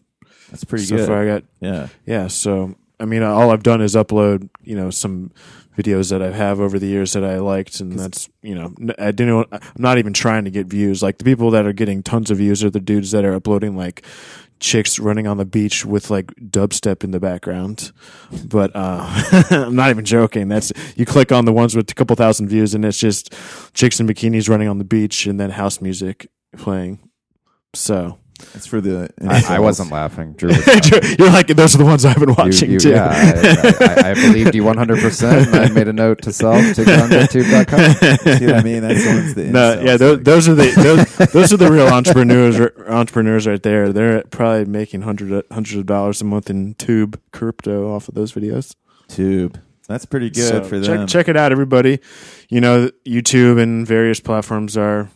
[0.49, 1.07] That's pretty so good.
[1.07, 1.21] far.
[1.23, 1.87] I got yeah.
[2.05, 5.31] Yeah, so I mean, all I've done is upload, you know, some
[5.77, 9.11] videos that I have over the years that I liked, and that's, you know, I
[9.11, 9.47] didn't.
[9.51, 11.03] I'm not even trying to get views.
[11.03, 13.75] Like the people that are getting tons of views are the dudes that are uploading
[13.75, 14.05] like
[14.59, 17.91] chicks running on the beach with like dubstep in the background.
[18.45, 19.05] But uh,
[19.51, 20.47] I'm not even joking.
[20.47, 23.33] That's you click on the ones with a couple thousand views, and it's just
[23.73, 27.09] chicks in bikinis running on the beach, and then house music playing.
[27.73, 28.17] So
[28.53, 29.09] That's for the.
[29.25, 30.33] I, I wasn't laughing.
[30.33, 30.49] Drew.
[30.67, 32.89] was- you're like, those are the ones I've been watching you, you, too.
[32.91, 35.53] yeah, I, I, I believed you 100%.
[35.53, 38.37] I made a note to self to go on YouTube.com.
[38.39, 38.81] See what I mean?
[38.81, 40.71] That's the ones the No, yeah, those, those are the
[41.17, 43.91] those, those are the real entrepreneurs entrepreneurs right there.
[43.93, 48.33] They're probably making hundred hundreds of dollars a month in tube crypto off of those
[48.33, 48.75] videos.
[49.07, 49.59] tube.
[49.87, 51.05] That's pretty good So for them.
[51.05, 51.99] check check it out, everybody.
[52.49, 55.09] You know, YouTube and various platforms are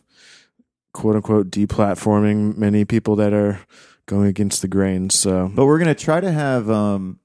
[0.93, 3.59] quote unquote deplatforming many people that are
[4.05, 5.09] going against the grain.
[5.09, 6.69] So But we're gonna try to have.
[6.69, 7.19] Um,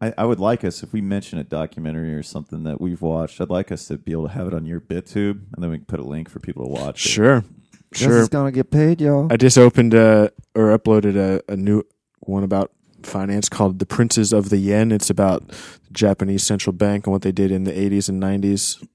[0.00, 3.40] I, I would like us if we mention a documentary or something that we've watched.
[3.40, 5.78] I'd like us to be able to have it on your BitTube, and then we
[5.78, 7.06] can put a link for people to watch.
[7.06, 7.08] it.
[7.08, 7.44] sure,
[7.92, 8.20] sure.
[8.20, 9.26] is going to get paid, y'all.
[9.30, 11.82] I just opened uh or uploaded a, a new
[12.20, 12.72] one about
[13.02, 14.92] finance called The Princes of the Yen.
[14.92, 18.86] It's about the Japanese central bank and what they did in the 80s and 90s.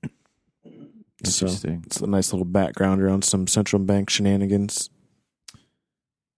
[1.23, 1.83] So Interesting.
[1.85, 4.89] it's a nice little background around some central bank shenanigans.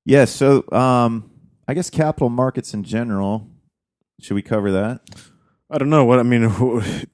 [0.05, 0.25] Yeah.
[0.25, 1.29] So, um,
[1.67, 3.47] I guess capital markets in general.
[4.19, 5.01] Should we cover that?
[5.69, 6.49] I don't know what I mean.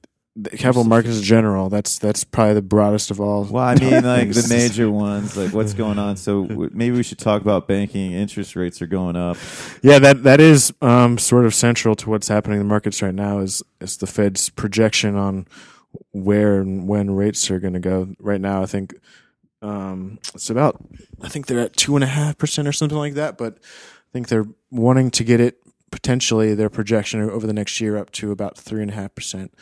[0.51, 1.69] capital markets in general.
[1.69, 3.43] That's that's probably the broadest of all.
[3.45, 6.17] Well, I mean, like the major ones, like what's going on.
[6.17, 8.12] So w- maybe we should talk about banking.
[8.13, 9.38] Interest rates are going up.
[9.82, 13.13] Yeah, that that is um, sort of central to what's happening in the markets right
[13.15, 13.39] now.
[13.39, 15.47] Is is the Fed's projection on
[16.12, 18.13] where and when rates are going to go?
[18.19, 18.95] Right now, I think
[19.62, 20.84] um, it's about.
[21.22, 23.38] I think they're at two and a half percent or something like that.
[23.38, 25.60] But I think they're wanting to get it
[25.91, 29.54] potentially their projection over the next year up to about three and a half percent,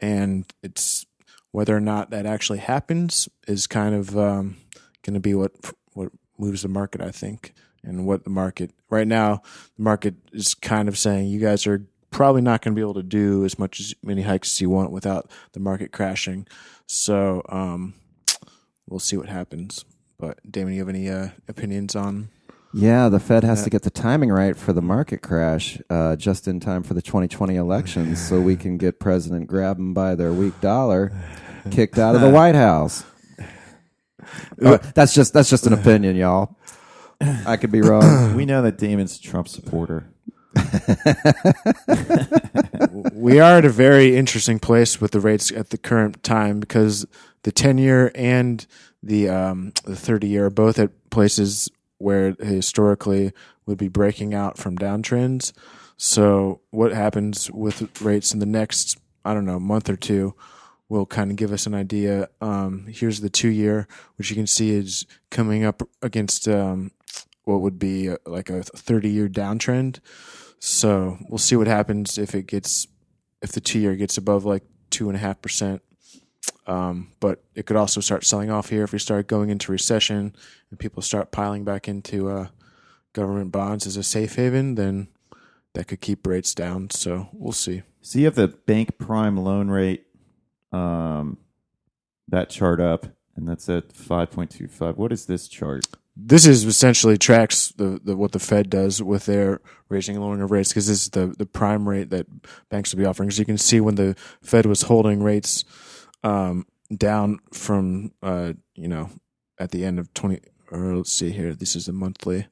[0.00, 1.06] and it's
[1.52, 4.56] whether or not that actually happens is kind of um,
[5.02, 5.52] going to be what
[5.94, 9.42] what moves the market, I think, and what the market right now
[9.76, 12.94] the market is kind of saying you guys are probably not going to be able
[12.94, 16.46] to do as much as many hikes as you want without the market crashing.
[16.86, 17.94] So um,
[18.88, 19.84] we'll see what happens.
[20.18, 22.28] But Damon, you have any uh, opinions on?
[22.72, 23.64] Yeah, the Fed has Yeah.
[23.64, 27.02] to get the timing right for the market crash uh, just in time for the
[27.02, 31.12] 2020 elections so we can get President grab them by their weak dollar
[31.70, 33.04] kicked out of the White House.
[34.62, 36.56] Uh, that's just that's just an opinion, y'all.
[37.20, 38.34] I could be wrong.
[38.36, 40.06] we know that Damon's a Trump supporter.
[43.12, 47.06] we are at a very interesting place with the rates at the current time because
[47.42, 48.66] the 10 year and
[49.02, 53.32] the um, the 30 year are both at places where historically
[53.66, 55.52] would be breaking out from downtrends.
[55.96, 60.34] So what happens with rates in the next I don't know month or two
[60.88, 62.28] will kind of give us an idea.
[62.40, 63.86] Um, here's the two year,
[64.16, 66.90] which you can see is coming up against um,
[67.50, 69.98] what would be like a 30 year downtrend.
[70.58, 72.86] So we'll see what happens if it gets
[73.42, 75.82] if the two year gets above like two and a half percent.
[76.66, 80.34] Um, but it could also start selling off here if we start going into recession
[80.70, 82.48] and people start piling back into uh,
[83.12, 84.74] government bonds as a safe haven.
[84.74, 85.08] Then
[85.74, 86.90] that could keep rates down.
[86.90, 87.82] So we'll see.
[88.02, 90.06] So you have the bank prime loan rate,
[90.72, 91.38] um,
[92.28, 94.96] that chart up, and that's at five point two five.
[94.96, 95.86] What is this chart?
[96.22, 100.42] This is essentially tracks the, the what the Fed does with their raising and lowering
[100.42, 102.26] of rates because this is the the prime rate that
[102.68, 103.30] banks will be offering.
[103.30, 105.64] So you can see when the Fed was holding rates
[106.22, 109.10] um, down from uh, you know
[109.58, 111.54] at the end of twenty or let's see here.
[111.54, 112.46] This is a monthly,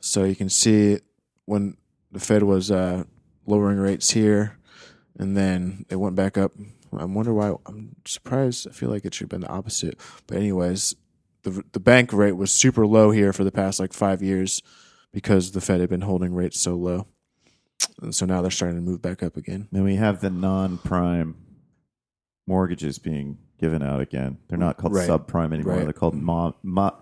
[0.00, 0.98] so you can see
[1.46, 1.76] when
[2.10, 3.04] the Fed was uh,
[3.46, 4.58] lowering rates here,
[5.18, 6.52] and then it went back up.
[6.96, 7.54] I wonder why.
[7.66, 8.68] I'm surprised.
[8.68, 9.98] I feel like it should have been the opposite.
[10.26, 10.94] But anyways,
[11.42, 14.62] the the bank rate was super low here for the past like five years
[15.12, 17.06] because the Fed had been holding rates so low,
[18.00, 19.68] and so now they're starting to move back up again.
[19.72, 21.36] Then we have the non-prime
[22.46, 24.38] mortgages being given out again.
[24.48, 25.08] They're not called Right.
[25.08, 25.74] subprime anymore.
[25.76, 25.84] Right.
[25.84, 26.96] They're called mo- mo-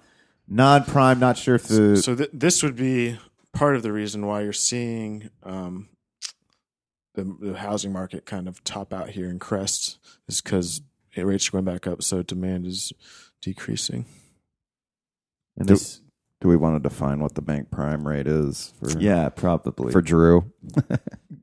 [0.48, 1.18] non-prime.
[1.18, 3.18] Not sure if the so th- this would be
[3.52, 5.88] part of the reason why you're seeing um,
[7.14, 9.98] the, the housing market kind of top out here and crest
[10.28, 10.82] is because
[11.16, 12.92] rates are going back up, so demand is
[13.42, 14.04] decreasing.
[15.58, 16.00] And Do- this,
[16.40, 20.00] Do we want to define what the bank prime rate is for yeah, probably for
[20.02, 20.50] Drew?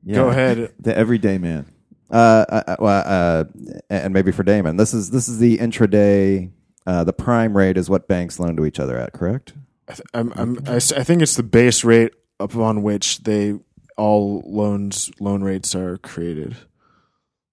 [0.04, 0.14] Yeah.
[0.14, 0.72] Go ahead.
[0.80, 1.66] The everyday man.
[2.10, 3.44] Uh, uh, well, uh,
[3.90, 4.78] and maybe for Damon.
[4.78, 6.50] This is this is the intraday.
[6.86, 9.52] Uh, the prime rate is what banks loan to each other at, correct?
[9.86, 13.58] I, th- I'm, I'm, I, s- I think it's the base rate upon which they
[13.98, 16.56] all loans loan rates are created,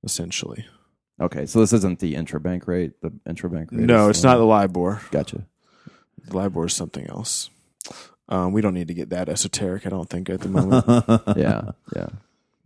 [0.05, 0.65] essentially.
[1.19, 2.93] Okay, so this isn't the intrabank rate.
[3.01, 3.81] The intrabank rate.
[3.81, 5.01] No, is it's not the LIBOR.
[5.11, 5.45] Gotcha.
[6.23, 7.49] The LIBOR is something else.
[8.29, 9.85] Um, we don't need to get that esoteric.
[9.85, 10.85] I don't think at the moment.
[11.37, 12.07] Yeah, yeah.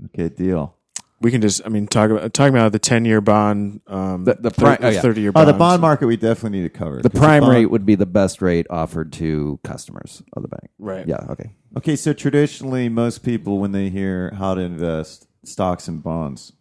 [0.05, 0.75] Okay, deal.
[1.19, 4.38] we can just, I mean, talk about talking about the ten year bond, um, The-
[4.39, 5.01] the pri- oh, yeah.
[5.01, 5.49] thirty year Oh, bond.
[5.49, 7.01] the bond market we definitely need to cover.
[7.01, 10.47] The 'cause prime bond- rate would be the best rate offered to customers of the
[10.47, 10.69] bank.
[10.79, 11.05] right?
[11.05, 11.25] Yeah.
[11.29, 11.51] Okay.
[11.77, 16.53] Okay, so traditionally, most people when they hear how to invest, stocks and bonds.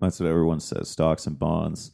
[0.00, 1.90] That's what everyone says: stocks and bonds.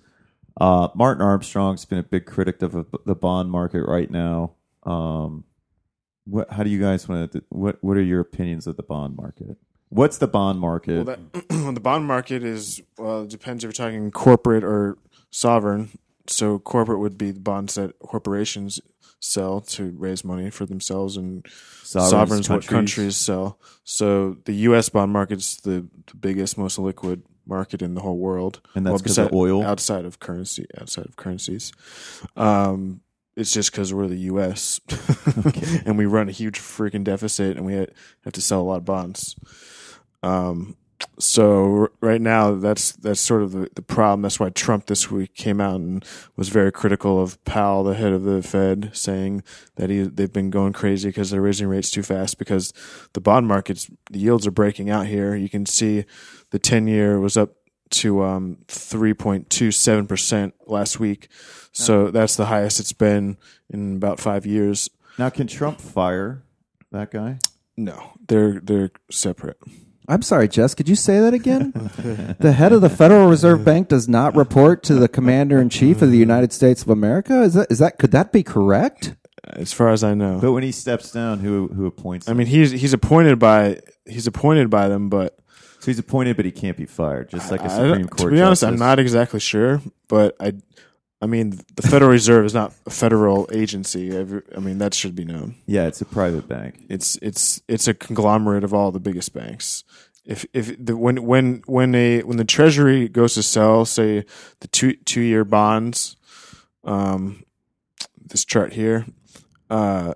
[0.60, 4.52] Uh, Martin Armstrong's been a big critic of the bond market right now.
[4.84, 5.44] Um,
[6.24, 6.50] what?
[6.52, 7.42] How do you guys want to?
[7.48, 7.78] What?
[7.82, 9.56] What are your opinions of the bond market?
[9.88, 11.06] What's the bond market?
[11.06, 14.98] Well, that, the bond market is well, it depends if you're talking corporate or
[15.30, 15.90] sovereign.
[16.26, 18.80] So corporate would be the bonds that corporations
[19.18, 22.68] sell to raise money for themselves, and Sovereigns, sovereigns, what countries.
[22.68, 23.58] countries sell.
[23.84, 24.88] So the U.S.
[24.88, 29.00] bond market's the, the biggest, most liquid market in the whole world, And that's Well,
[29.00, 29.62] 'cause of oil?
[29.64, 31.72] outside of currency, outside of currencies.
[32.36, 33.00] Um,
[33.36, 34.80] it's just because we're the U.S.
[35.86, 38.84] and we run a huge freaking deficit, and we have to sell a lot of
[38.84, 39.36] bonds.
[40.22, 40.76] Um,
[41.18, 44.22] so right now, that's that's sort of the, the problem.
[44.22, 46.04] That's why Trump this week came out and
[46.36, 49.42] was very critical of Powell, the head of the Fed, saying
[49.76, 52.72] that he they've been going crazy because they're raising rates too fast because
[53.12, 55.34] the bond markets the yields are breaking out here.
[55.34, 56.04] You can see
[56.50, 57.50] the ten year was up
[57.90, 61.28] to um, three point two seven percent last week,
[61.72, 63.36] so that's the highest it's been
[63.70, 64.90] in about five years.
[65.18, 66.42] now, can Trump fire
[66.90, 67.38] that guy?
[67.76, 69.58] No, they're they're separate.
[70.08, 70.74] I'm sorry, Jess.
[70.74, 71.72] Could you say that again?
[72.40, 76.02] the head of the Federal Reserve Bank does not report to the Commander in Chief
[76.02, 77.42] of the United States of America.
[77.42, 79.14] Is that is that could that be correct?
[79.44, 82.28] As far as I know, But when he steps down, who who appoints?
[82.28, 82.38] I him?
[82.38, 85.38] mean, he's he's appointed by he's appointed by them, but
[85.80, 88.30] so he's appointed, but he can't be fired, just like a I Supreme don't- Court.
[88.30, 88.80] to be honest, I'm justice.
[88.80, 90.54] not exactly sure, but I
[91.22, 94.10] I mean, the Federal Reserve is not a federal agency.
[94.18, 95.54] I mean, that should be known.
[95.66, 96.84] Yeah, it's a private bank.
[96.88, 99.84] It's it's it's a conglomerate of all the biggest banks.
[100.24, 104.24] If if the, when when when a when the Treasury goes to sell, say
[104.58, 106.16] the two two year bonds,
[106.82, 107.44] um,
[108.20, 109.06] this chart here,
[109.70, 110.14] uh,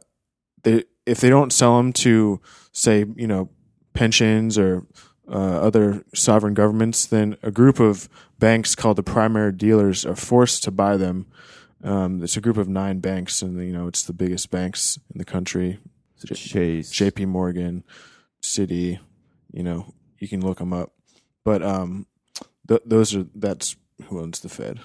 [0.65, 2.41] they if they don't sell them to
[2.73, 3.49] say you know
[3.95, 4.85] pensions or
[5.29, 8.09] uh, other sovereign governments, then a group of
[8.39, 11.27] banks called the primary dealers are forced to buy them.
[11.83, 15.19] Um, it's a group of nine banks, and you know it's the biggest banks in
[15.19, 15.79] the country.
[16.35, 16.91] Chase.
[16.91, 17.27] J.P.
[17.27, 17.85] Morgan,
[18.43, 18.99] Citi,
[19.53, 20.93] you know, you can look them up.
[21.45, 22.07] But um,
[22.67, 24.81] th- those are that's who owns the Fed.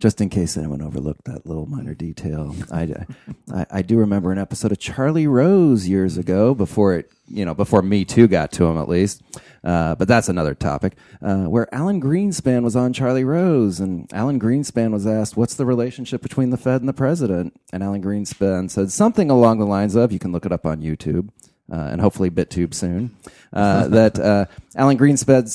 [0.00, 3.06] Just in case anyone overlooked that little minor detail, I,
[3.52, 7.54] I, I do remember an episode of Charlie Rose years ago, before it, you know,
[7.54, 9.22] before Me Too got to him at least.
[9.62, 10.94] Uh, but that's another topic.
[11.22, 15.64] Uh, where Alan Greenspan was on Charlie Rose, and Alan Greenspan was asked, "What's the
[15.64, 19.94] relationship between the Fed and the president?" And Alan Greenspan said something along the lines
[19.94, 21.30] of, "You can look it up on YouTube."
[21.72, 23.16] Uh, and hopefully BitTube soon.
[23.50, 24.44] Uh, that uh,
[24.76, 25.48] Alan Greenspan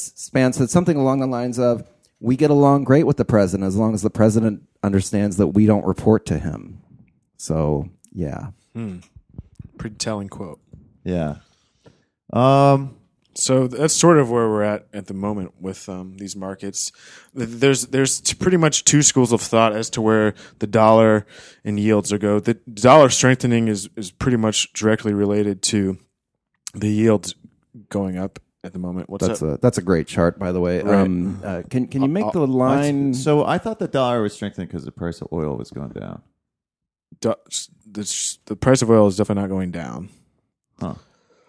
[0.55, 1.87] said something along the lines of,
[2.19, 5.65] "We get along great with the president as long as the president understands that we
[5.65, 6.81] don't report to him."
[7.37, 8.49] So yeah,
[9.77, 10.59] Pretty telling quote.
[11.03, 11.37] Yeah.
[12.33, 12.95] Um.
[13.35, 16.91] So that's sort of where we're at at the moment with um, these markets.
[17.37, 21.25] Th- There's there's t- pretty much two schools of thought as to where the dollar
[21.63, 22.39] and yields are go.
[22.41, 25.97] The dollar strengthening is is pretty much directly related to
[26.73, 27.35] the yields
[27.89, 29.09] going up at the moment.
[29.09, 29.57] What's that's up?
[29.57, 30.81] a that's a great chart, by the way.
[30.81, 31.01] Right.
[31.01, 33.13] Um, uh, can can you make Uh, the line?
[33.13, 36.21] So I thought the dollar was strengthening because the price of oil was going down.
[37.21, 37.35] Du-
[37.91, 40.09] the, the price of oil is definitely not going down.
[40.79, 40.95] Huh.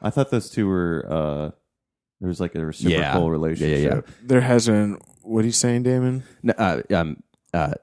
[0.03, 1.05] I thought those two were.
[1.09, 1.51] uh
[2.21, 3.29] There was like a reciprocal Yeah.
[3.29, 3.83] relationship.
[3.83, 5.03] Yeah, yeah, There hasn't.
[5.23, 6.23] What are you saying, Damon?
[6.43, 7.75] No, uh, um, uh,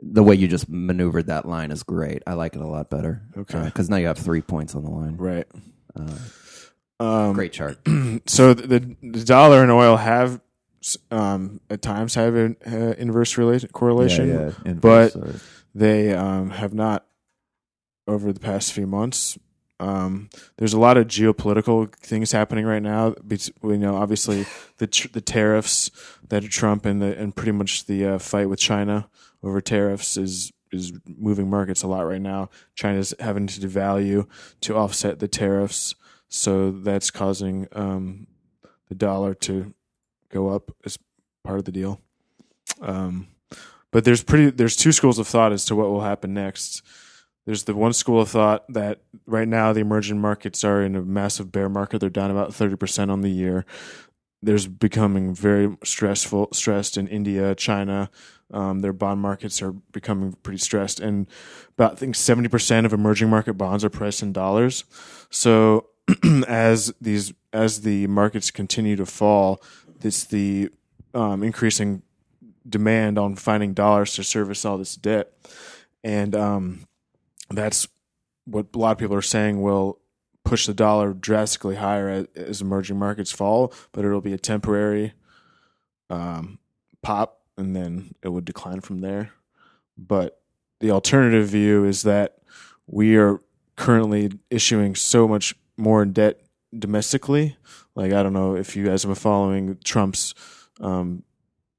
[0.00, 2.22] the way you just maneuvered that line is great.
[2.26, 3.22] I like it a lot better.
[3.38, 3.64] Okay.
[3.64, 5.16] because now you have three points on the line.
[5.16, 5.46] Right.
[7.00, 7.78] Um, great chart.
[8.26, 10.40] so the, the dollar and oil have
[11.10, 14.72] um, at times have an uh, inverse relation correlation, Yeah, yeah.
[14.74, 15.34] but- sorry.
[15.74, 17.06] they um, have not
[18.06, 19.38] over the past few months.
[19.80, 23.14] Um, there's a lot of geopolitical things happening right now.
[23.60, 24.46] We know obviously
[24.78, 25.90] the tr- the tariffs
[26.28, 29.08] that Trump and the and pretty much the uh, fight with China
[29.42, 32.50] over tariffs is is moving markets a lot right now.
[32.76, 34.28] China's having to devalue
[34.60, 35.94] to offset the tariffs,
[36.34, 38.26] so that's causing um,
[38.88, 39.72] the dollar to
[40.30, 40.98] go up as
[41.44, 42.00] part of the deal.
[42.80, 43.28] Um,
[43.92, 46.82] but there's pretty there's two schools of thought as to what will happen next.
[47.46, 51.02] There's the one school of thought that right now the emerging markets are in a
[51.02, 52.00] massive bear market.
[52.00, 53.64] They're down about 30% on the year.
[54.42, 58.10] There's becoming very stressful, stressed in India, China.
[58.52, 61.28] Um, their bond markets are becoming pretty stressed, and
[61.78, 64.84] about I think 70% of emerging market bonds are priced in dollars.
[65.30, 65.90] So
[66.48, 69.62] as these as the markets continue to fall,
[70.02, 70.70] it's the
[71.14, 72.02] um, increasing
[72.68, 75.32] demand on finding dollars to service all this debt,
[76.02, 76.86] and um,
[77.50, 77.88] that's
[78.44, 79.98] what a lot of people are saying will
[80.44, 85.14] push the dollar drastically higher as, as emerging markets fall, but it'll be a temporary
[86.10, 86.58] um,
[87.02, 89.32] pop, and then it would decline from there.
[89.96, 90.40] But
[90.80, 92.38] the alternative view is that
[92.86, 93.40] we are
[93.76, 96.40] currently issuing so much more in debt
[96.76, 97.56] domestically.
[97.94, 100.34] Like I don't know if you guys have been following Trump's
[100.80, 101.22] um,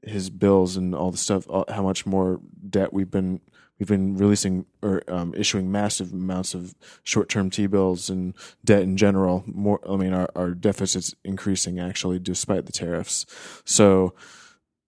[0.01, 3.41] his bills and all the stuff, how much more debt we've been
[3.79, 8.83] we've been releasing or um, issuing massive amounts of short term T bills and debt
[8.83, 9.43] in general.
[9.47, 13.25] More, I mean, our, our deficit's increasing actually despite the tariffs.
[13.65, 14.13] So,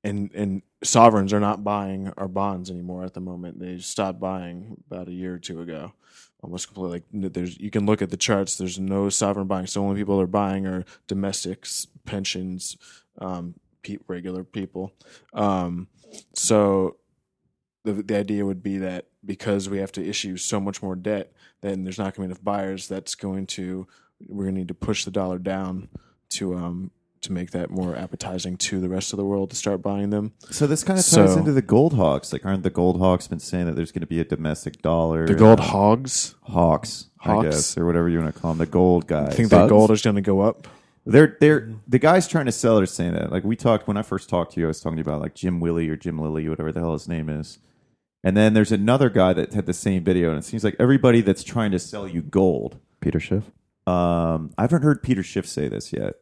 [0.04, 3.60] and and sovereigns are not buying our bonds anymore at the moment.
[3.60, 5.94] They stopped buying about a year or two ago.
[6.42, 7.04] Almost completely.
[7.22, 8.58] Like there's, you can look at the charts.
[8.58, 9.68] There's no sovereign buying.
[9.68, 12.78] So only people are buying are domestics, pensions,
[13.20, 14.94] um, pe- regular people.
[15.34, 15.88] Um,
[16.34, 16.98] so
[17.84, 21.34] the the idea would be that because we have to issue so much more debt,
[21.62, 22.88] then there's not going to be enough buyers.
[22.88, 23.88] That's going to
[24.28, 25.90] we're going to need to push the dollar down
[26.30, 29.82] to um to make that more appetizing to the rest of the world to start
[29.82, 30.34] buying them.
[30.50, 32.32] So this kind of ties So- into the gold hawks.
[32.34, 35.26] Like, aren't the gold hawks been saying that there's going to be a domestic dollar?
[35.28, 36.36] The gold hogs.
[36.42, 37.46] hawks, I Hawks?
[37.46, 38.60] guess, or whatever you want to call them.
[38.60, 39.36] The gold I guys.
[39.36, 39.70] think that Bugs?
[39.70, 40.68] gold is going to go up.
[41.06, 43.32] They're they're the guys trying to sell it are saying that.
[43.32, 45.22] Like we talked when I first talked to you, I was talking to you about
[45.22, 47.60] like Jim Willie or Jim Lilly, whatever the hell his name is.
[48.26, 51.22] And then there's another guy that had the same video, and it seems like everybody
[51.22, 52.78] that's trying to sell you gold.
[53.00, 53.52] Peter Schiff.
[53.86, 56.16] Um, I haven't heard Peter Schiff say this yet,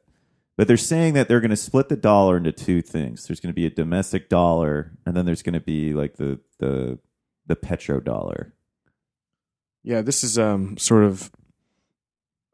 [0.57, 3.27] But they're saying that they're going to split the dollar into two things.
[3.27, 6.39] There's going to be a domestic dollar, and then there's going to be like the
[6.59, 6.97] the
[7.45, 8.51] the petrodollar.
[9.83, 11.29] Yeah, this is um sort of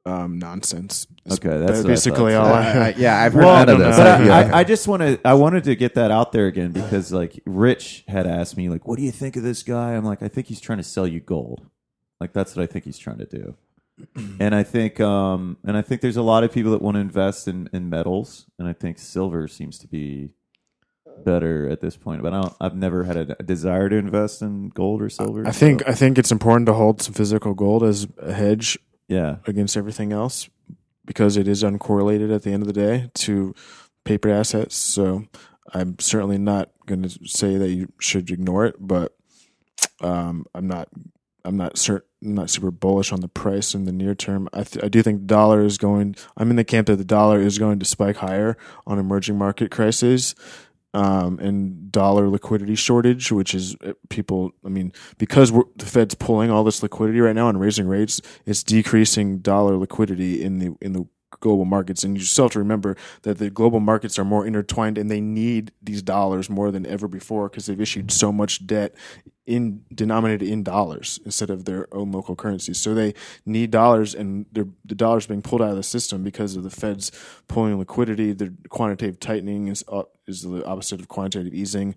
[0.05, 1.05] um nonsense.
[1.25, 2.47] It's Okay, that's what basically thought.
[2.47, 2.87] all Uh, I.
[2.87, 3.97] I- yeah, I've heard Well, none of this.
[3.97, 4.25] no, But.
[4.25, 4.35] Yeah.
[4.35, 5.19] I, I, I just want to.
[5.23, 8.87] I wanted to get that out there again because, like, Rich had asked me, like,
[8.87, 11.05] "What do you think of this guy?" I'm like, "I think he's trying to sell
[11.05, 11.67] you gold.
[12.19, 13.55] Like, that's what I think he's trying to do."
[14.39, 17.01] And I think, um, and I think there's a lot of people that want to
[17.01, 20.29] invest in, in metals, and I think silver seems to be
[21.23, 22.23] better at this point.
[22.23, 22.53] But I don't.
[22.59, 25.47] I've never had a, a desire to invest in gold or silver.
[25.47, 28.77] I think so, I think it's important to hold some physical gold as a hedge
[29.11, 30.49] yeah, against everything else
[31.05, 33.53] because it is uncorrelated at the end of the day to
[34.05, 34.77] paper assets.
[34.77, 35.25] So
[35.73, 39.13] I'm certainly not going to say that you should ignore it, but
[39.99, 40.87] um, I'm not
[41.43, 44.47] I'm not certain not super bullish on the price in the near term.
[44.53, 46.15] I th- I do think the dollar is going.
[46.37, 49.71] I'm in the camp that the dollar is going to spike higher on emerging market
[49.71, 50.35] crises.
[50.93, 54.51] Um, and dollar liquidity shortage, which is uh, people.
[54.65, 58.61] I mean, because the Fed's pulling all this liquidity right now and raising rates, it's
[58.61, 61.07] decreasing dollar liquidity in the in the
[61.39, 62.03] global markets.
[62.03, 65.21] And you still have to remember that the global markets are more intertwined, and they
[65.21, 68.93] need these dollars more than ever before because they've issued so much debt
[69.47, 72.79] in denominated in dollars instead of their own local currencies.
[72.79, 73.15] So they
[73.45, 76.69] need dollars, and they're, the dollars being pulled out of the system because of the
[76.69, 77.11] Fed's
[77.47, 78.33] pulling liquidity.
[78.33, 81.95] The quantitative tightening is uh, is the opposite of quantitative easing.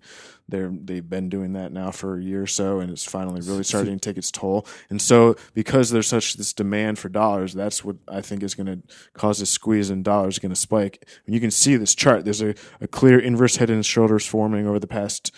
[0.49, 3.63] They're they've been doing that now for a year or so, and it's finally really
[3.63, 4.65] starting to take its toll.
[4.89, 8.67] And so, because there's such this demand for dollars, that's what I think is going
[8.67, 8.81] to
[9.13, 11.07] cause this squeeze, and dollars going to spike.
[11.27, 12.25] And you can see this chart.
[12.25, 15.31] There's a, a clear inverse head and shoulders forming over the past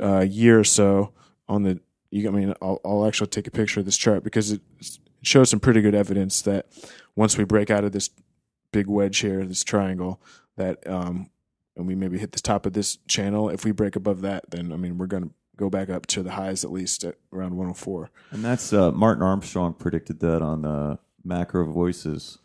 [0.00, 1.12] uh, year or so
[1.50, 1.80] on the.
[2.10, 4.60] You, I mean, I'll, I'll actually take a picture of this chart because it,
[5.22, 6.66] shows some pretty good evidence that
[7.14, 8.10] once we break out of this
[8.72, 10.20] big wedge here, this triangle,
[10.56, 11.30] that um,
[11.76, 13.48] and we maybe hit the top of this channel.
[13.48, 16.22] If we break above that, then I mean we're going to go back up to
[16.22, 18.10] the highs at least at around 104.
[18.30, 22.38] and that's uh, Martin Armstrong predicted that on uh, Macro Voices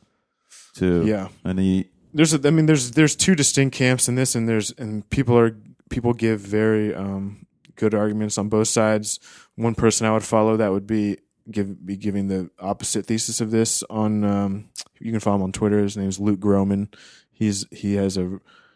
[0.73, 1.05] too.
[1.05, 1.29] Yeah.
[1.43, 4.71] and he There's a, I mean there's there's two distinct camps in this, and there's
[4.71, 5.55] and people are
[5.89, 7.44] people give very um,
[7.75, 9.19] good arguments on both sides.
[9.55, 11.17] One person I would follow that would be
[11.51, 14.69] give be giving the opposite thesis of this on um,
[14.99, 15.79] you can follow him on Twitter.
[15.79, 16.89] His name is Luke Gromen.
[17.31, 18.23] He's he has a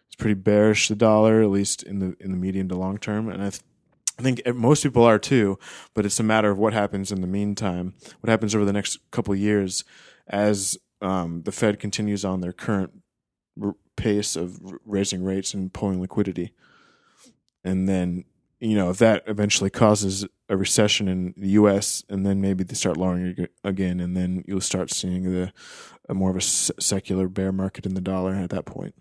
[0.07, 3.29] he's pretty bearish the dollar at least in the in the medium to long term,
[3.29, 3.49] and I.
[3.49, 3.61] Th-
[4.17, 5.57] I think most people are too,
[5.93, 7.93] but it's a matter of what happens in the meantime.
[8.19, 9.85] What happens over the next couple of years
[10.27, 12.91] as um, the Fed continues on their current
[13.61, 16.51] r- pace of r- raising rates and pulling liquidity,
[17.63, 18.25] and then
[18.59, 22.03] you know if that eventually causes a recession in the U.S.
[22.09, 25.53] and then maybe they start lowering again, and then you'll start seeing the
[26.13, 28.95] more of a secular bear market in the dollar at that point.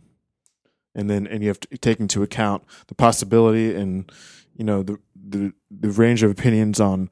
[0.94, 4.10] And then and you have to take into account the possibility and
[4.54, 7.10] you know the the the range of opinions on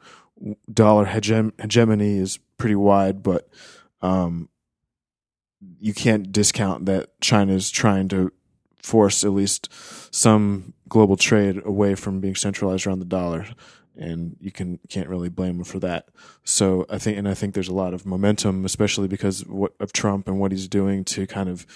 [0.73, 3.49] dollar hegem- hegemony is pretty wide, but
[4.03, 4.49] um,
[5.81, 8.33] you can't discount that China is trying to
[8.83, 9.69] force at least
[10.15, 13.47] some global trade away from being centralized around the dollar,
[13.97, 16.09] and you can can't really blame them for that.
[16.45, 19.45] So I think, and I think there's a lot of momentum, especially because
[19.81, 21.67] of, Trump and what he's doing to kind of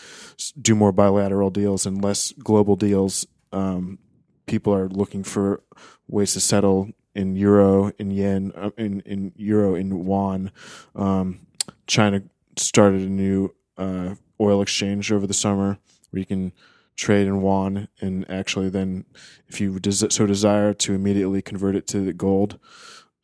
[0.61, 3.27] do more bilateral deals and less global deals.
[3.53, 3.99] Um,
[4.47, 5.63] people are looking for
[6.09, 10.53] ways to settle in euro, in yen, uh, in in euro, in yuan.
[10.95, 11.47] Um,
[11.87, 12.23] China
[12.57, 15.79] started a new uh, oil exchange over the summer
[16.11, 16.53] where you can
[17.01, 19.05] trade in yuan and actually then,
[19.49, 22.59] if you des- so desire, to immediately convert it to gold.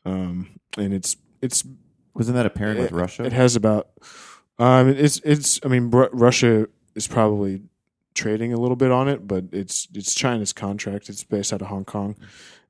[0.04, 1.64] Um, and it's it's
[2.14, 3.24] wasn't that apparent with Russia.
[3.24, 3.90] It has about
[4.58, 5.60] um, it's it's.
[5.64, 7.62] I mean, Br- Russia is probably
[8.14, 11.08] trading a little bit on it, but it's it's China's contract.
[11.08, 12.16] It's based out of Hong Kong,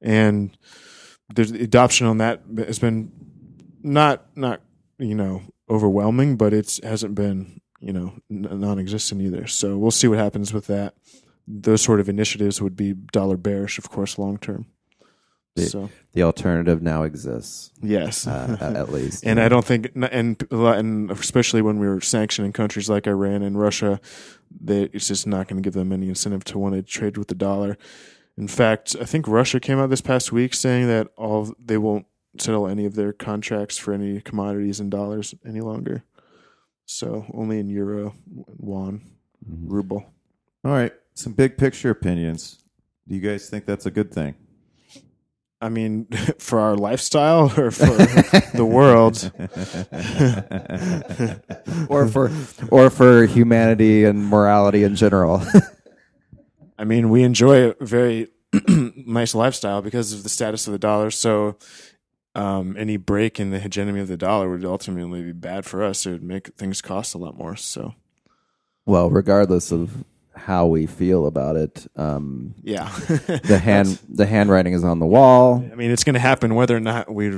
[0.02, 0.56] and
[1.34, 3.12] there's the adoption on that has been
[3.82, 4.62] not not
[4.98, 9.46] you know overwhelming, but it's hasn't been you know non-existent either.
[9.46, 10.94] So we'll see what happens with that.
[11.48, 14.66] Those sort of initiatives would be dollar bearish, of course, long term.
[15.54, 19.24] The- So The alternative now exists, yes, uh, at least.
[19.24, 23.58] and I don't think, and and especially when we were sanctioning countries like Iran and
[23.58, 24.00] Russia,
[24.64, 27.28] that it's just not going to give them any incentive to want to trade with
[27.28, 27.76] the dollar.
[28.38, 32.06] In fact, I think Russia came out this past week saying that all they won't
[32.38, 36.02] settle any of their contracts for any commodities in dollars any longer.
[36.86, 39.02] So only in euro, won,
[39.44, 39.68] mm-hmm.
[39.68, 40.06] ruble.
[40.64, 42.62] All right, some big picture opinions.
[43.06, 44.34] Do you guys think that's a good thing?
[45.60, 46.06] I mean,
[46.38, 47.86] for our lifestyle or for
[48.56, 49.30] the world?
[51.88, 52.30] or for
[52.70, 55.42] or for humanity and morality in general.
[56.78, 58.28] I mean, we enjoy a very
[58.68, 61.10] nice lifestyle because of the status of the dollar.
[61.10, 61.56] So,
[62.36, 66.04] um, any break in the hegemony of the dollar would ultimately be bad for us.
[66.04, 67.56] It would make things cost a lot more.
[67.56, 67.94] So,
[68.84, 72.90] well, regardless of how we feel about it, um, yeah,
[73.44, 75.66] the hand the handwriting is on the wall.
[75.72, 77.30] I mean, it's going to happen whether or not we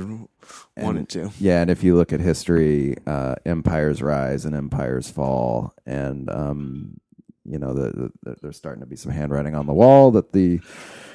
[0.75, 1.31] want it to.
[1.39, 6.99] Yeah, and if you look at history, uh, empires rise and empires fall, and um,
[7.45, 10.59] you know, the, the, there's starting to be some handwriting on the wall that the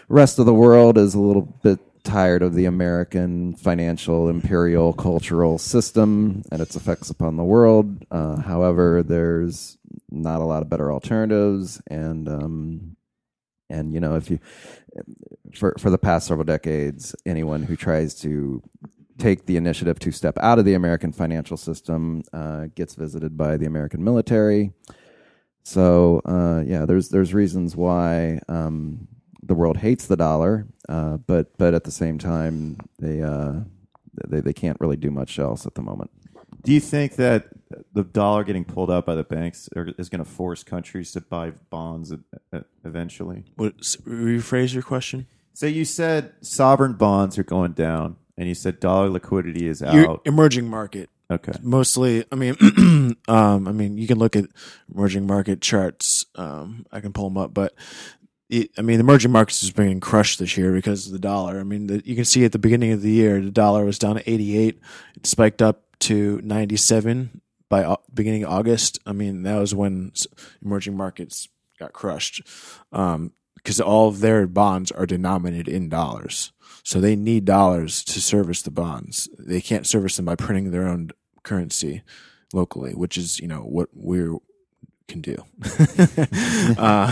[0.09, 5.59] rest of the world is a little bit tired of the American financial, imperial, cultural
[5.59, 8.05] system and its effects upon the world.
[8.11, 9.79] Uh, however, there's
[10.11, 12.97] not a lot of better alternatives, and um,
[13.71, 14.39] and you know, if you
[15.55, 18.63] for for the past several decades, anyone who tries to
[19.19, 23.57] take the initiative to step out of the American financial system uh, gets visited by
[23.57, 24.73] the American military.
[25.63, 29.09] So uh, yeah, there's there's reasons why um,
[29.43, 33.55] the world hates the dollar, uh, but but at the same time they, uh,
[34.27, 36.11] they they can't really do much else at the moment.
[36.63, 37.49] Do you think that
[37.93, 41.53] the dollar getting pulled out by the banks is going to force countries to buy
[41.69, 42.13] bonds
[42.85, 43.45] eventually?
[43.57, 45.27] What, rephrase your question.
[45.53, 49.95] So you said sovereign bonds are going down, and you said dollar liquidity is out.
[49.95, 51.11] Your emerging market.
[51.31, 51.53] Okay.
[51.63, 52.57] Mostly, I mean,
[53.29, 54.47] um, I mean, you can look at
[54.93, 56.27] emerging market charts.
[56.35, 57.75] Um, I can pull them up, but
[58.49, 61.61] it, I mean, the emerging markets is being crushed this year because of the dollar.
[61.61, 63.99] I mean, the, you can see at the beginning of the year, the dollar was
[63.99, 64.81] down to 88.
[65.17, 68.99] It spiked up to 97 by uh, beginning August.
[69.07, 70.13] I mean, that was when
[70.63, 72.43] emerging markets got crushed
[72.91, 76.53] because um, all of their bonds are denominated in dollars.
[76.83, 79.29] So they need dollars to service the bonds.
[79.39, 81.11] They can't service them by printing their own
[81.43, 82.03] currency
[82.53, 84.29] locally, which is, you know, what we
[85.09, 85.37] can do.
[86.79, 87.11] uh,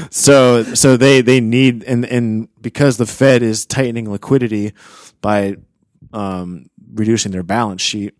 [0.10, 4.72] so so they they need and and because the Fed is tightening liquidity
[5.20, 5.56] by
[6.12, 8.14] um, reducing their balance sheet,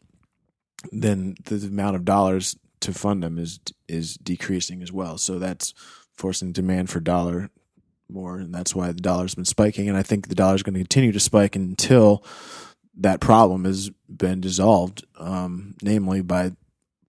[0.93, 5.19] then the amount of dollars to fund them is is decreasing as well.
[5.19, 5.75] So that's
[6.13, 7.51] forcing demand for dollar
[8.09, 9.89] more, and that's why the dollar's been spiking.
[9.89, 12.25] And I think the dollar's going to continue to spike until
[12.99, 16.53] that problem has been dissolved, um, namely by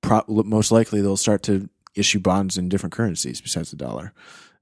[0.06, 4.14] pro- most likely they'll start to issue bonds in different currencies besides the dollar,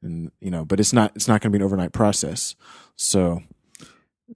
[0.02, 2.56] and you know, but it's not it's not going to be an overnight process.
[2.96, 3.41] So.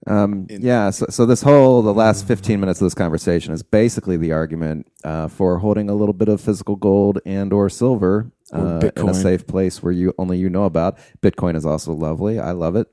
[0.06, 4.16] Um, yeah, so, so this whole the last fifteen minutes of this conversation is basically
[4.16, 8.90] the argument uh, for holding a little bit of physical gold and or silver uh,
[8.96, 10.98] in a safe place where you only you know about.
[11.20, 12.38] Bitcoin is also lovely.
[12.38, 12.86] I love it.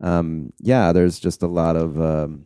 [0.00, 2.44] Um, yeah, there's just a lot of um,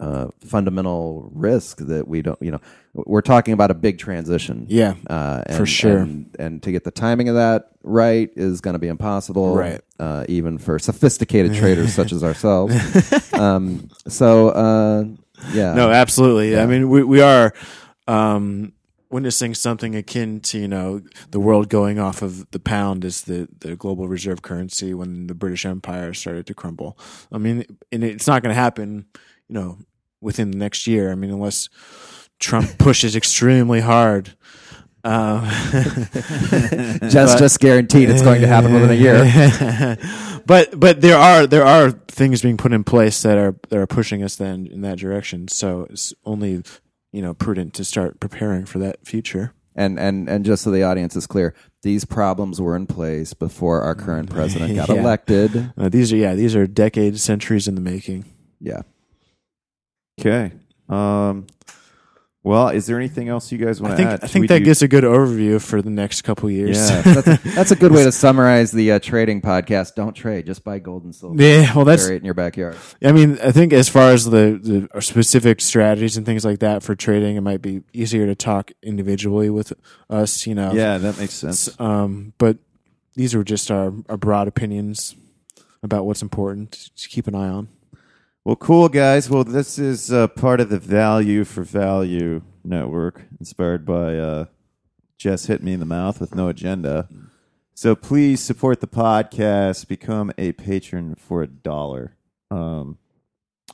[0.00, 2.40] uh, fundamental risk that we don't.
[2.40, 2.60] You know,
[2.94, 4.66] we're talking about a big transition.
[4.68, 5.98] Yeah, uh, and, for sure.
[5.98, 9.56] And, and, to get the timing of that right is going to be impossible.
[9.56, 9.80] Right.
[9.98, 12.74] Uh, even for sophisticated traders such as ourselves.
[13.34, 15.04] Um, so uh,
[15.52, 15.74] yeah.
[15.74, 16.52] No, absolutely.
[16.52, 16.62] Yeah.
[16.62, 17.52] I mean, we we are.
[18.06, 18.74] Um,
[19.14, 23.46] witnessing something akin to you know the world going off of the pound as the
[23.60, 26.98] the global reserve currency when the British Empire started to crumble.
[27.30, 29.06] I mean, and it's not going to happen,
[29.48, 29.78] you know,
[30.20, 31.10] within the next year.
[31.12, 31.68] I mean, unless
[32.38, 34.36] Trump pushes extremely hard.
[35.04, 35.44] Um,
[37.10, 39.98] just just guaranteed it's going to happen within a year.
[40.46, 43.86] but but there are there are things being put in place that are that are
[43.86, 45.48] pushing us then in that direction.
[45.48, 46.62] So it's only
[47.12, 49.52] you know prudent to start preparing for that future.
[49.76, 53.82] And and and just so the audience is clear, these problems were in place before
[53.82, 54.94] our current president got Yeah.
[55.02, 55.72] elected.
[55.76, 58.24] Uh, these are yeah, these are decades, centuries in the making.
[58.60, 58.82] Yeah.
[60.20, 60.52] Okay.
[60.88, 61.46] Um,
[62.42, 64.20] well, is there anything else you guys want I to think add?
[64.22, 66.76] I Should think we that do- gives a good overview for the next couple years.
[66.76, 67.00] Yeah.
[67.14, 69.94] That's a, that's a good way to summarize the uh, trading podcast.
[69.94, 71.42] Don't trade, just buy gold and silver.
[71.42, 72.02] Yeah, well, that's.
[72.04, 72.76] Bury it in your backyard.
[73.02, 76.82] I mean, I think as far as the the specific strategies and things like that
[76.82, 79.72] for trading, it might be easier to talk individually with
[80.10, 80.46] us.
[80.46, 80.72] You know.
[80.74, 81.80] Yeah, that makes sense.
[81.80, 82.58] Um, but
[83.14, 85.16] these were just our, our broad opinions
[85.82, 87.68] about what's important to keep an eye on.
[88.44, 89.30] Well, cool, guys.
[89.30, 94.44] Well, this is uh, part of the Value for Value network, inspired by uh,
[95.16, 97.08] Jess hit me in the mouth with no agenda.
[97.72, 99.88] So please support the podcast.
[99.88, 102.16] Become a patron for a dollar.
[102.50, 102.98] Um,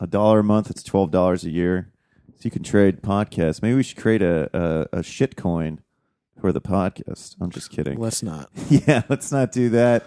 [0.01, 0.71] a dollar a month.
[0.71, 1.91] It's twelve dollars a year.
[2.37, 3.63] So you can trade podcasts.
[3.63, 5.81] Maybe we should create a a, a shit coin
[6.41, 7.35] for the podcast.
[7.41, 7.99] I'm just kidding.
[7.99, 8.51] Let's not.
[8.69, 10.07] yeah, let's not do that.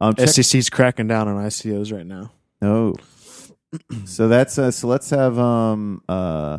[0.00, 2.30] Um, check- SEC's cracking down on ICOs right now.
[2.62, 2.94] Oh,
[4.04, 4.86] so that's uh, so.
[4.88, 6.58] Let's have um uh,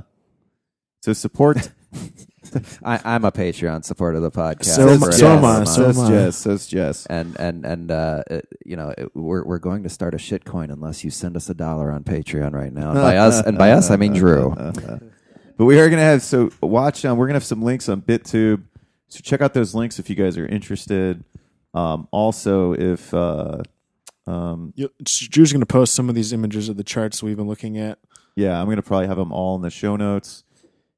[1.02, 1.70] so support.
[2.84, 4.66] I, I'm a Patreon supporter of the podcast.
[4.76, 5.68] So am I- for so am a I, month.
[5.70, 6.10] so am says I.
[6.10, 6.68] Jess.
[6.68, 7.06] Jess.
[7.08, 10.72] and and and uh, it- you know it, we're we're going to start a shitcoin
[10.72, 12.92] unless you send us a dollar on Patreon right now.
[12.92, 14.56] And by us and by us I mean Drew.
[15.58, 17.06] But we are going to have so watch.
[17.06, 18.64] Um, we're going to have some links on BitTube.
[19.08, 21.24] So check out those links if you guys are interested.
[21.74, 23.60] Um, also, if uh,
[24.28, 27.48] um, You, Drew's going to post some of these images of the charts we've been
[27.48, 28.00] looking at.
[28.36, 30.44] yeah, I'm going to probably have them all in the show notes.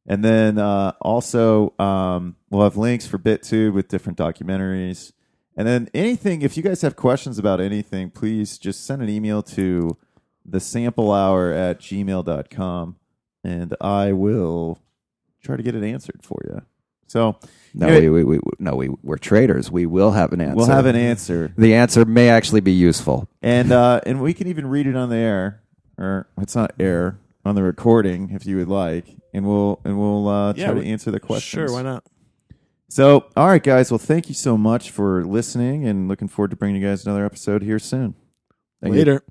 [0.05, 5.11] And then uh, also, um, we'll have links for BitTube with different documentaries.
[5.57, 9.43] And then anything, if you guys have questions about anything, please just send an email
[9.43, 9.97] to
[10.45, 12.95] the sample hour at gmail.com
[13.43, 14.79] and I will
[15.43, 16.61] try to get it answered for you.
[17.07, 17.37] So
[17.73, 18.09] No, Yeah.
[18.09, 19.71] we, we, we no we we're traders.
[19.71, 20.55] We will have an answer.
[20.55, 21.53] we'll have an answer.
[21.57, 23.27] The answer may actually be useful.
[23.41, 25.61] And uh, and we can even read it on the air,
[25.97, 30.27] or it's not air on the recording if you would like, and we'll and we'll
[30.27, 31.69] uh, Yeah, try to we- answer the questions.
[31.69, 32.03] Sure, why not?
[32.89, 33.91] So, all right, guys.
[33.91, 37.25] Well, thank you so much for listening, and looking forward to bringing you guys another
[37.25, 38.15] episode here soon.
[38.81, 38.99] Thank you.
[38.99, 39.23] Later.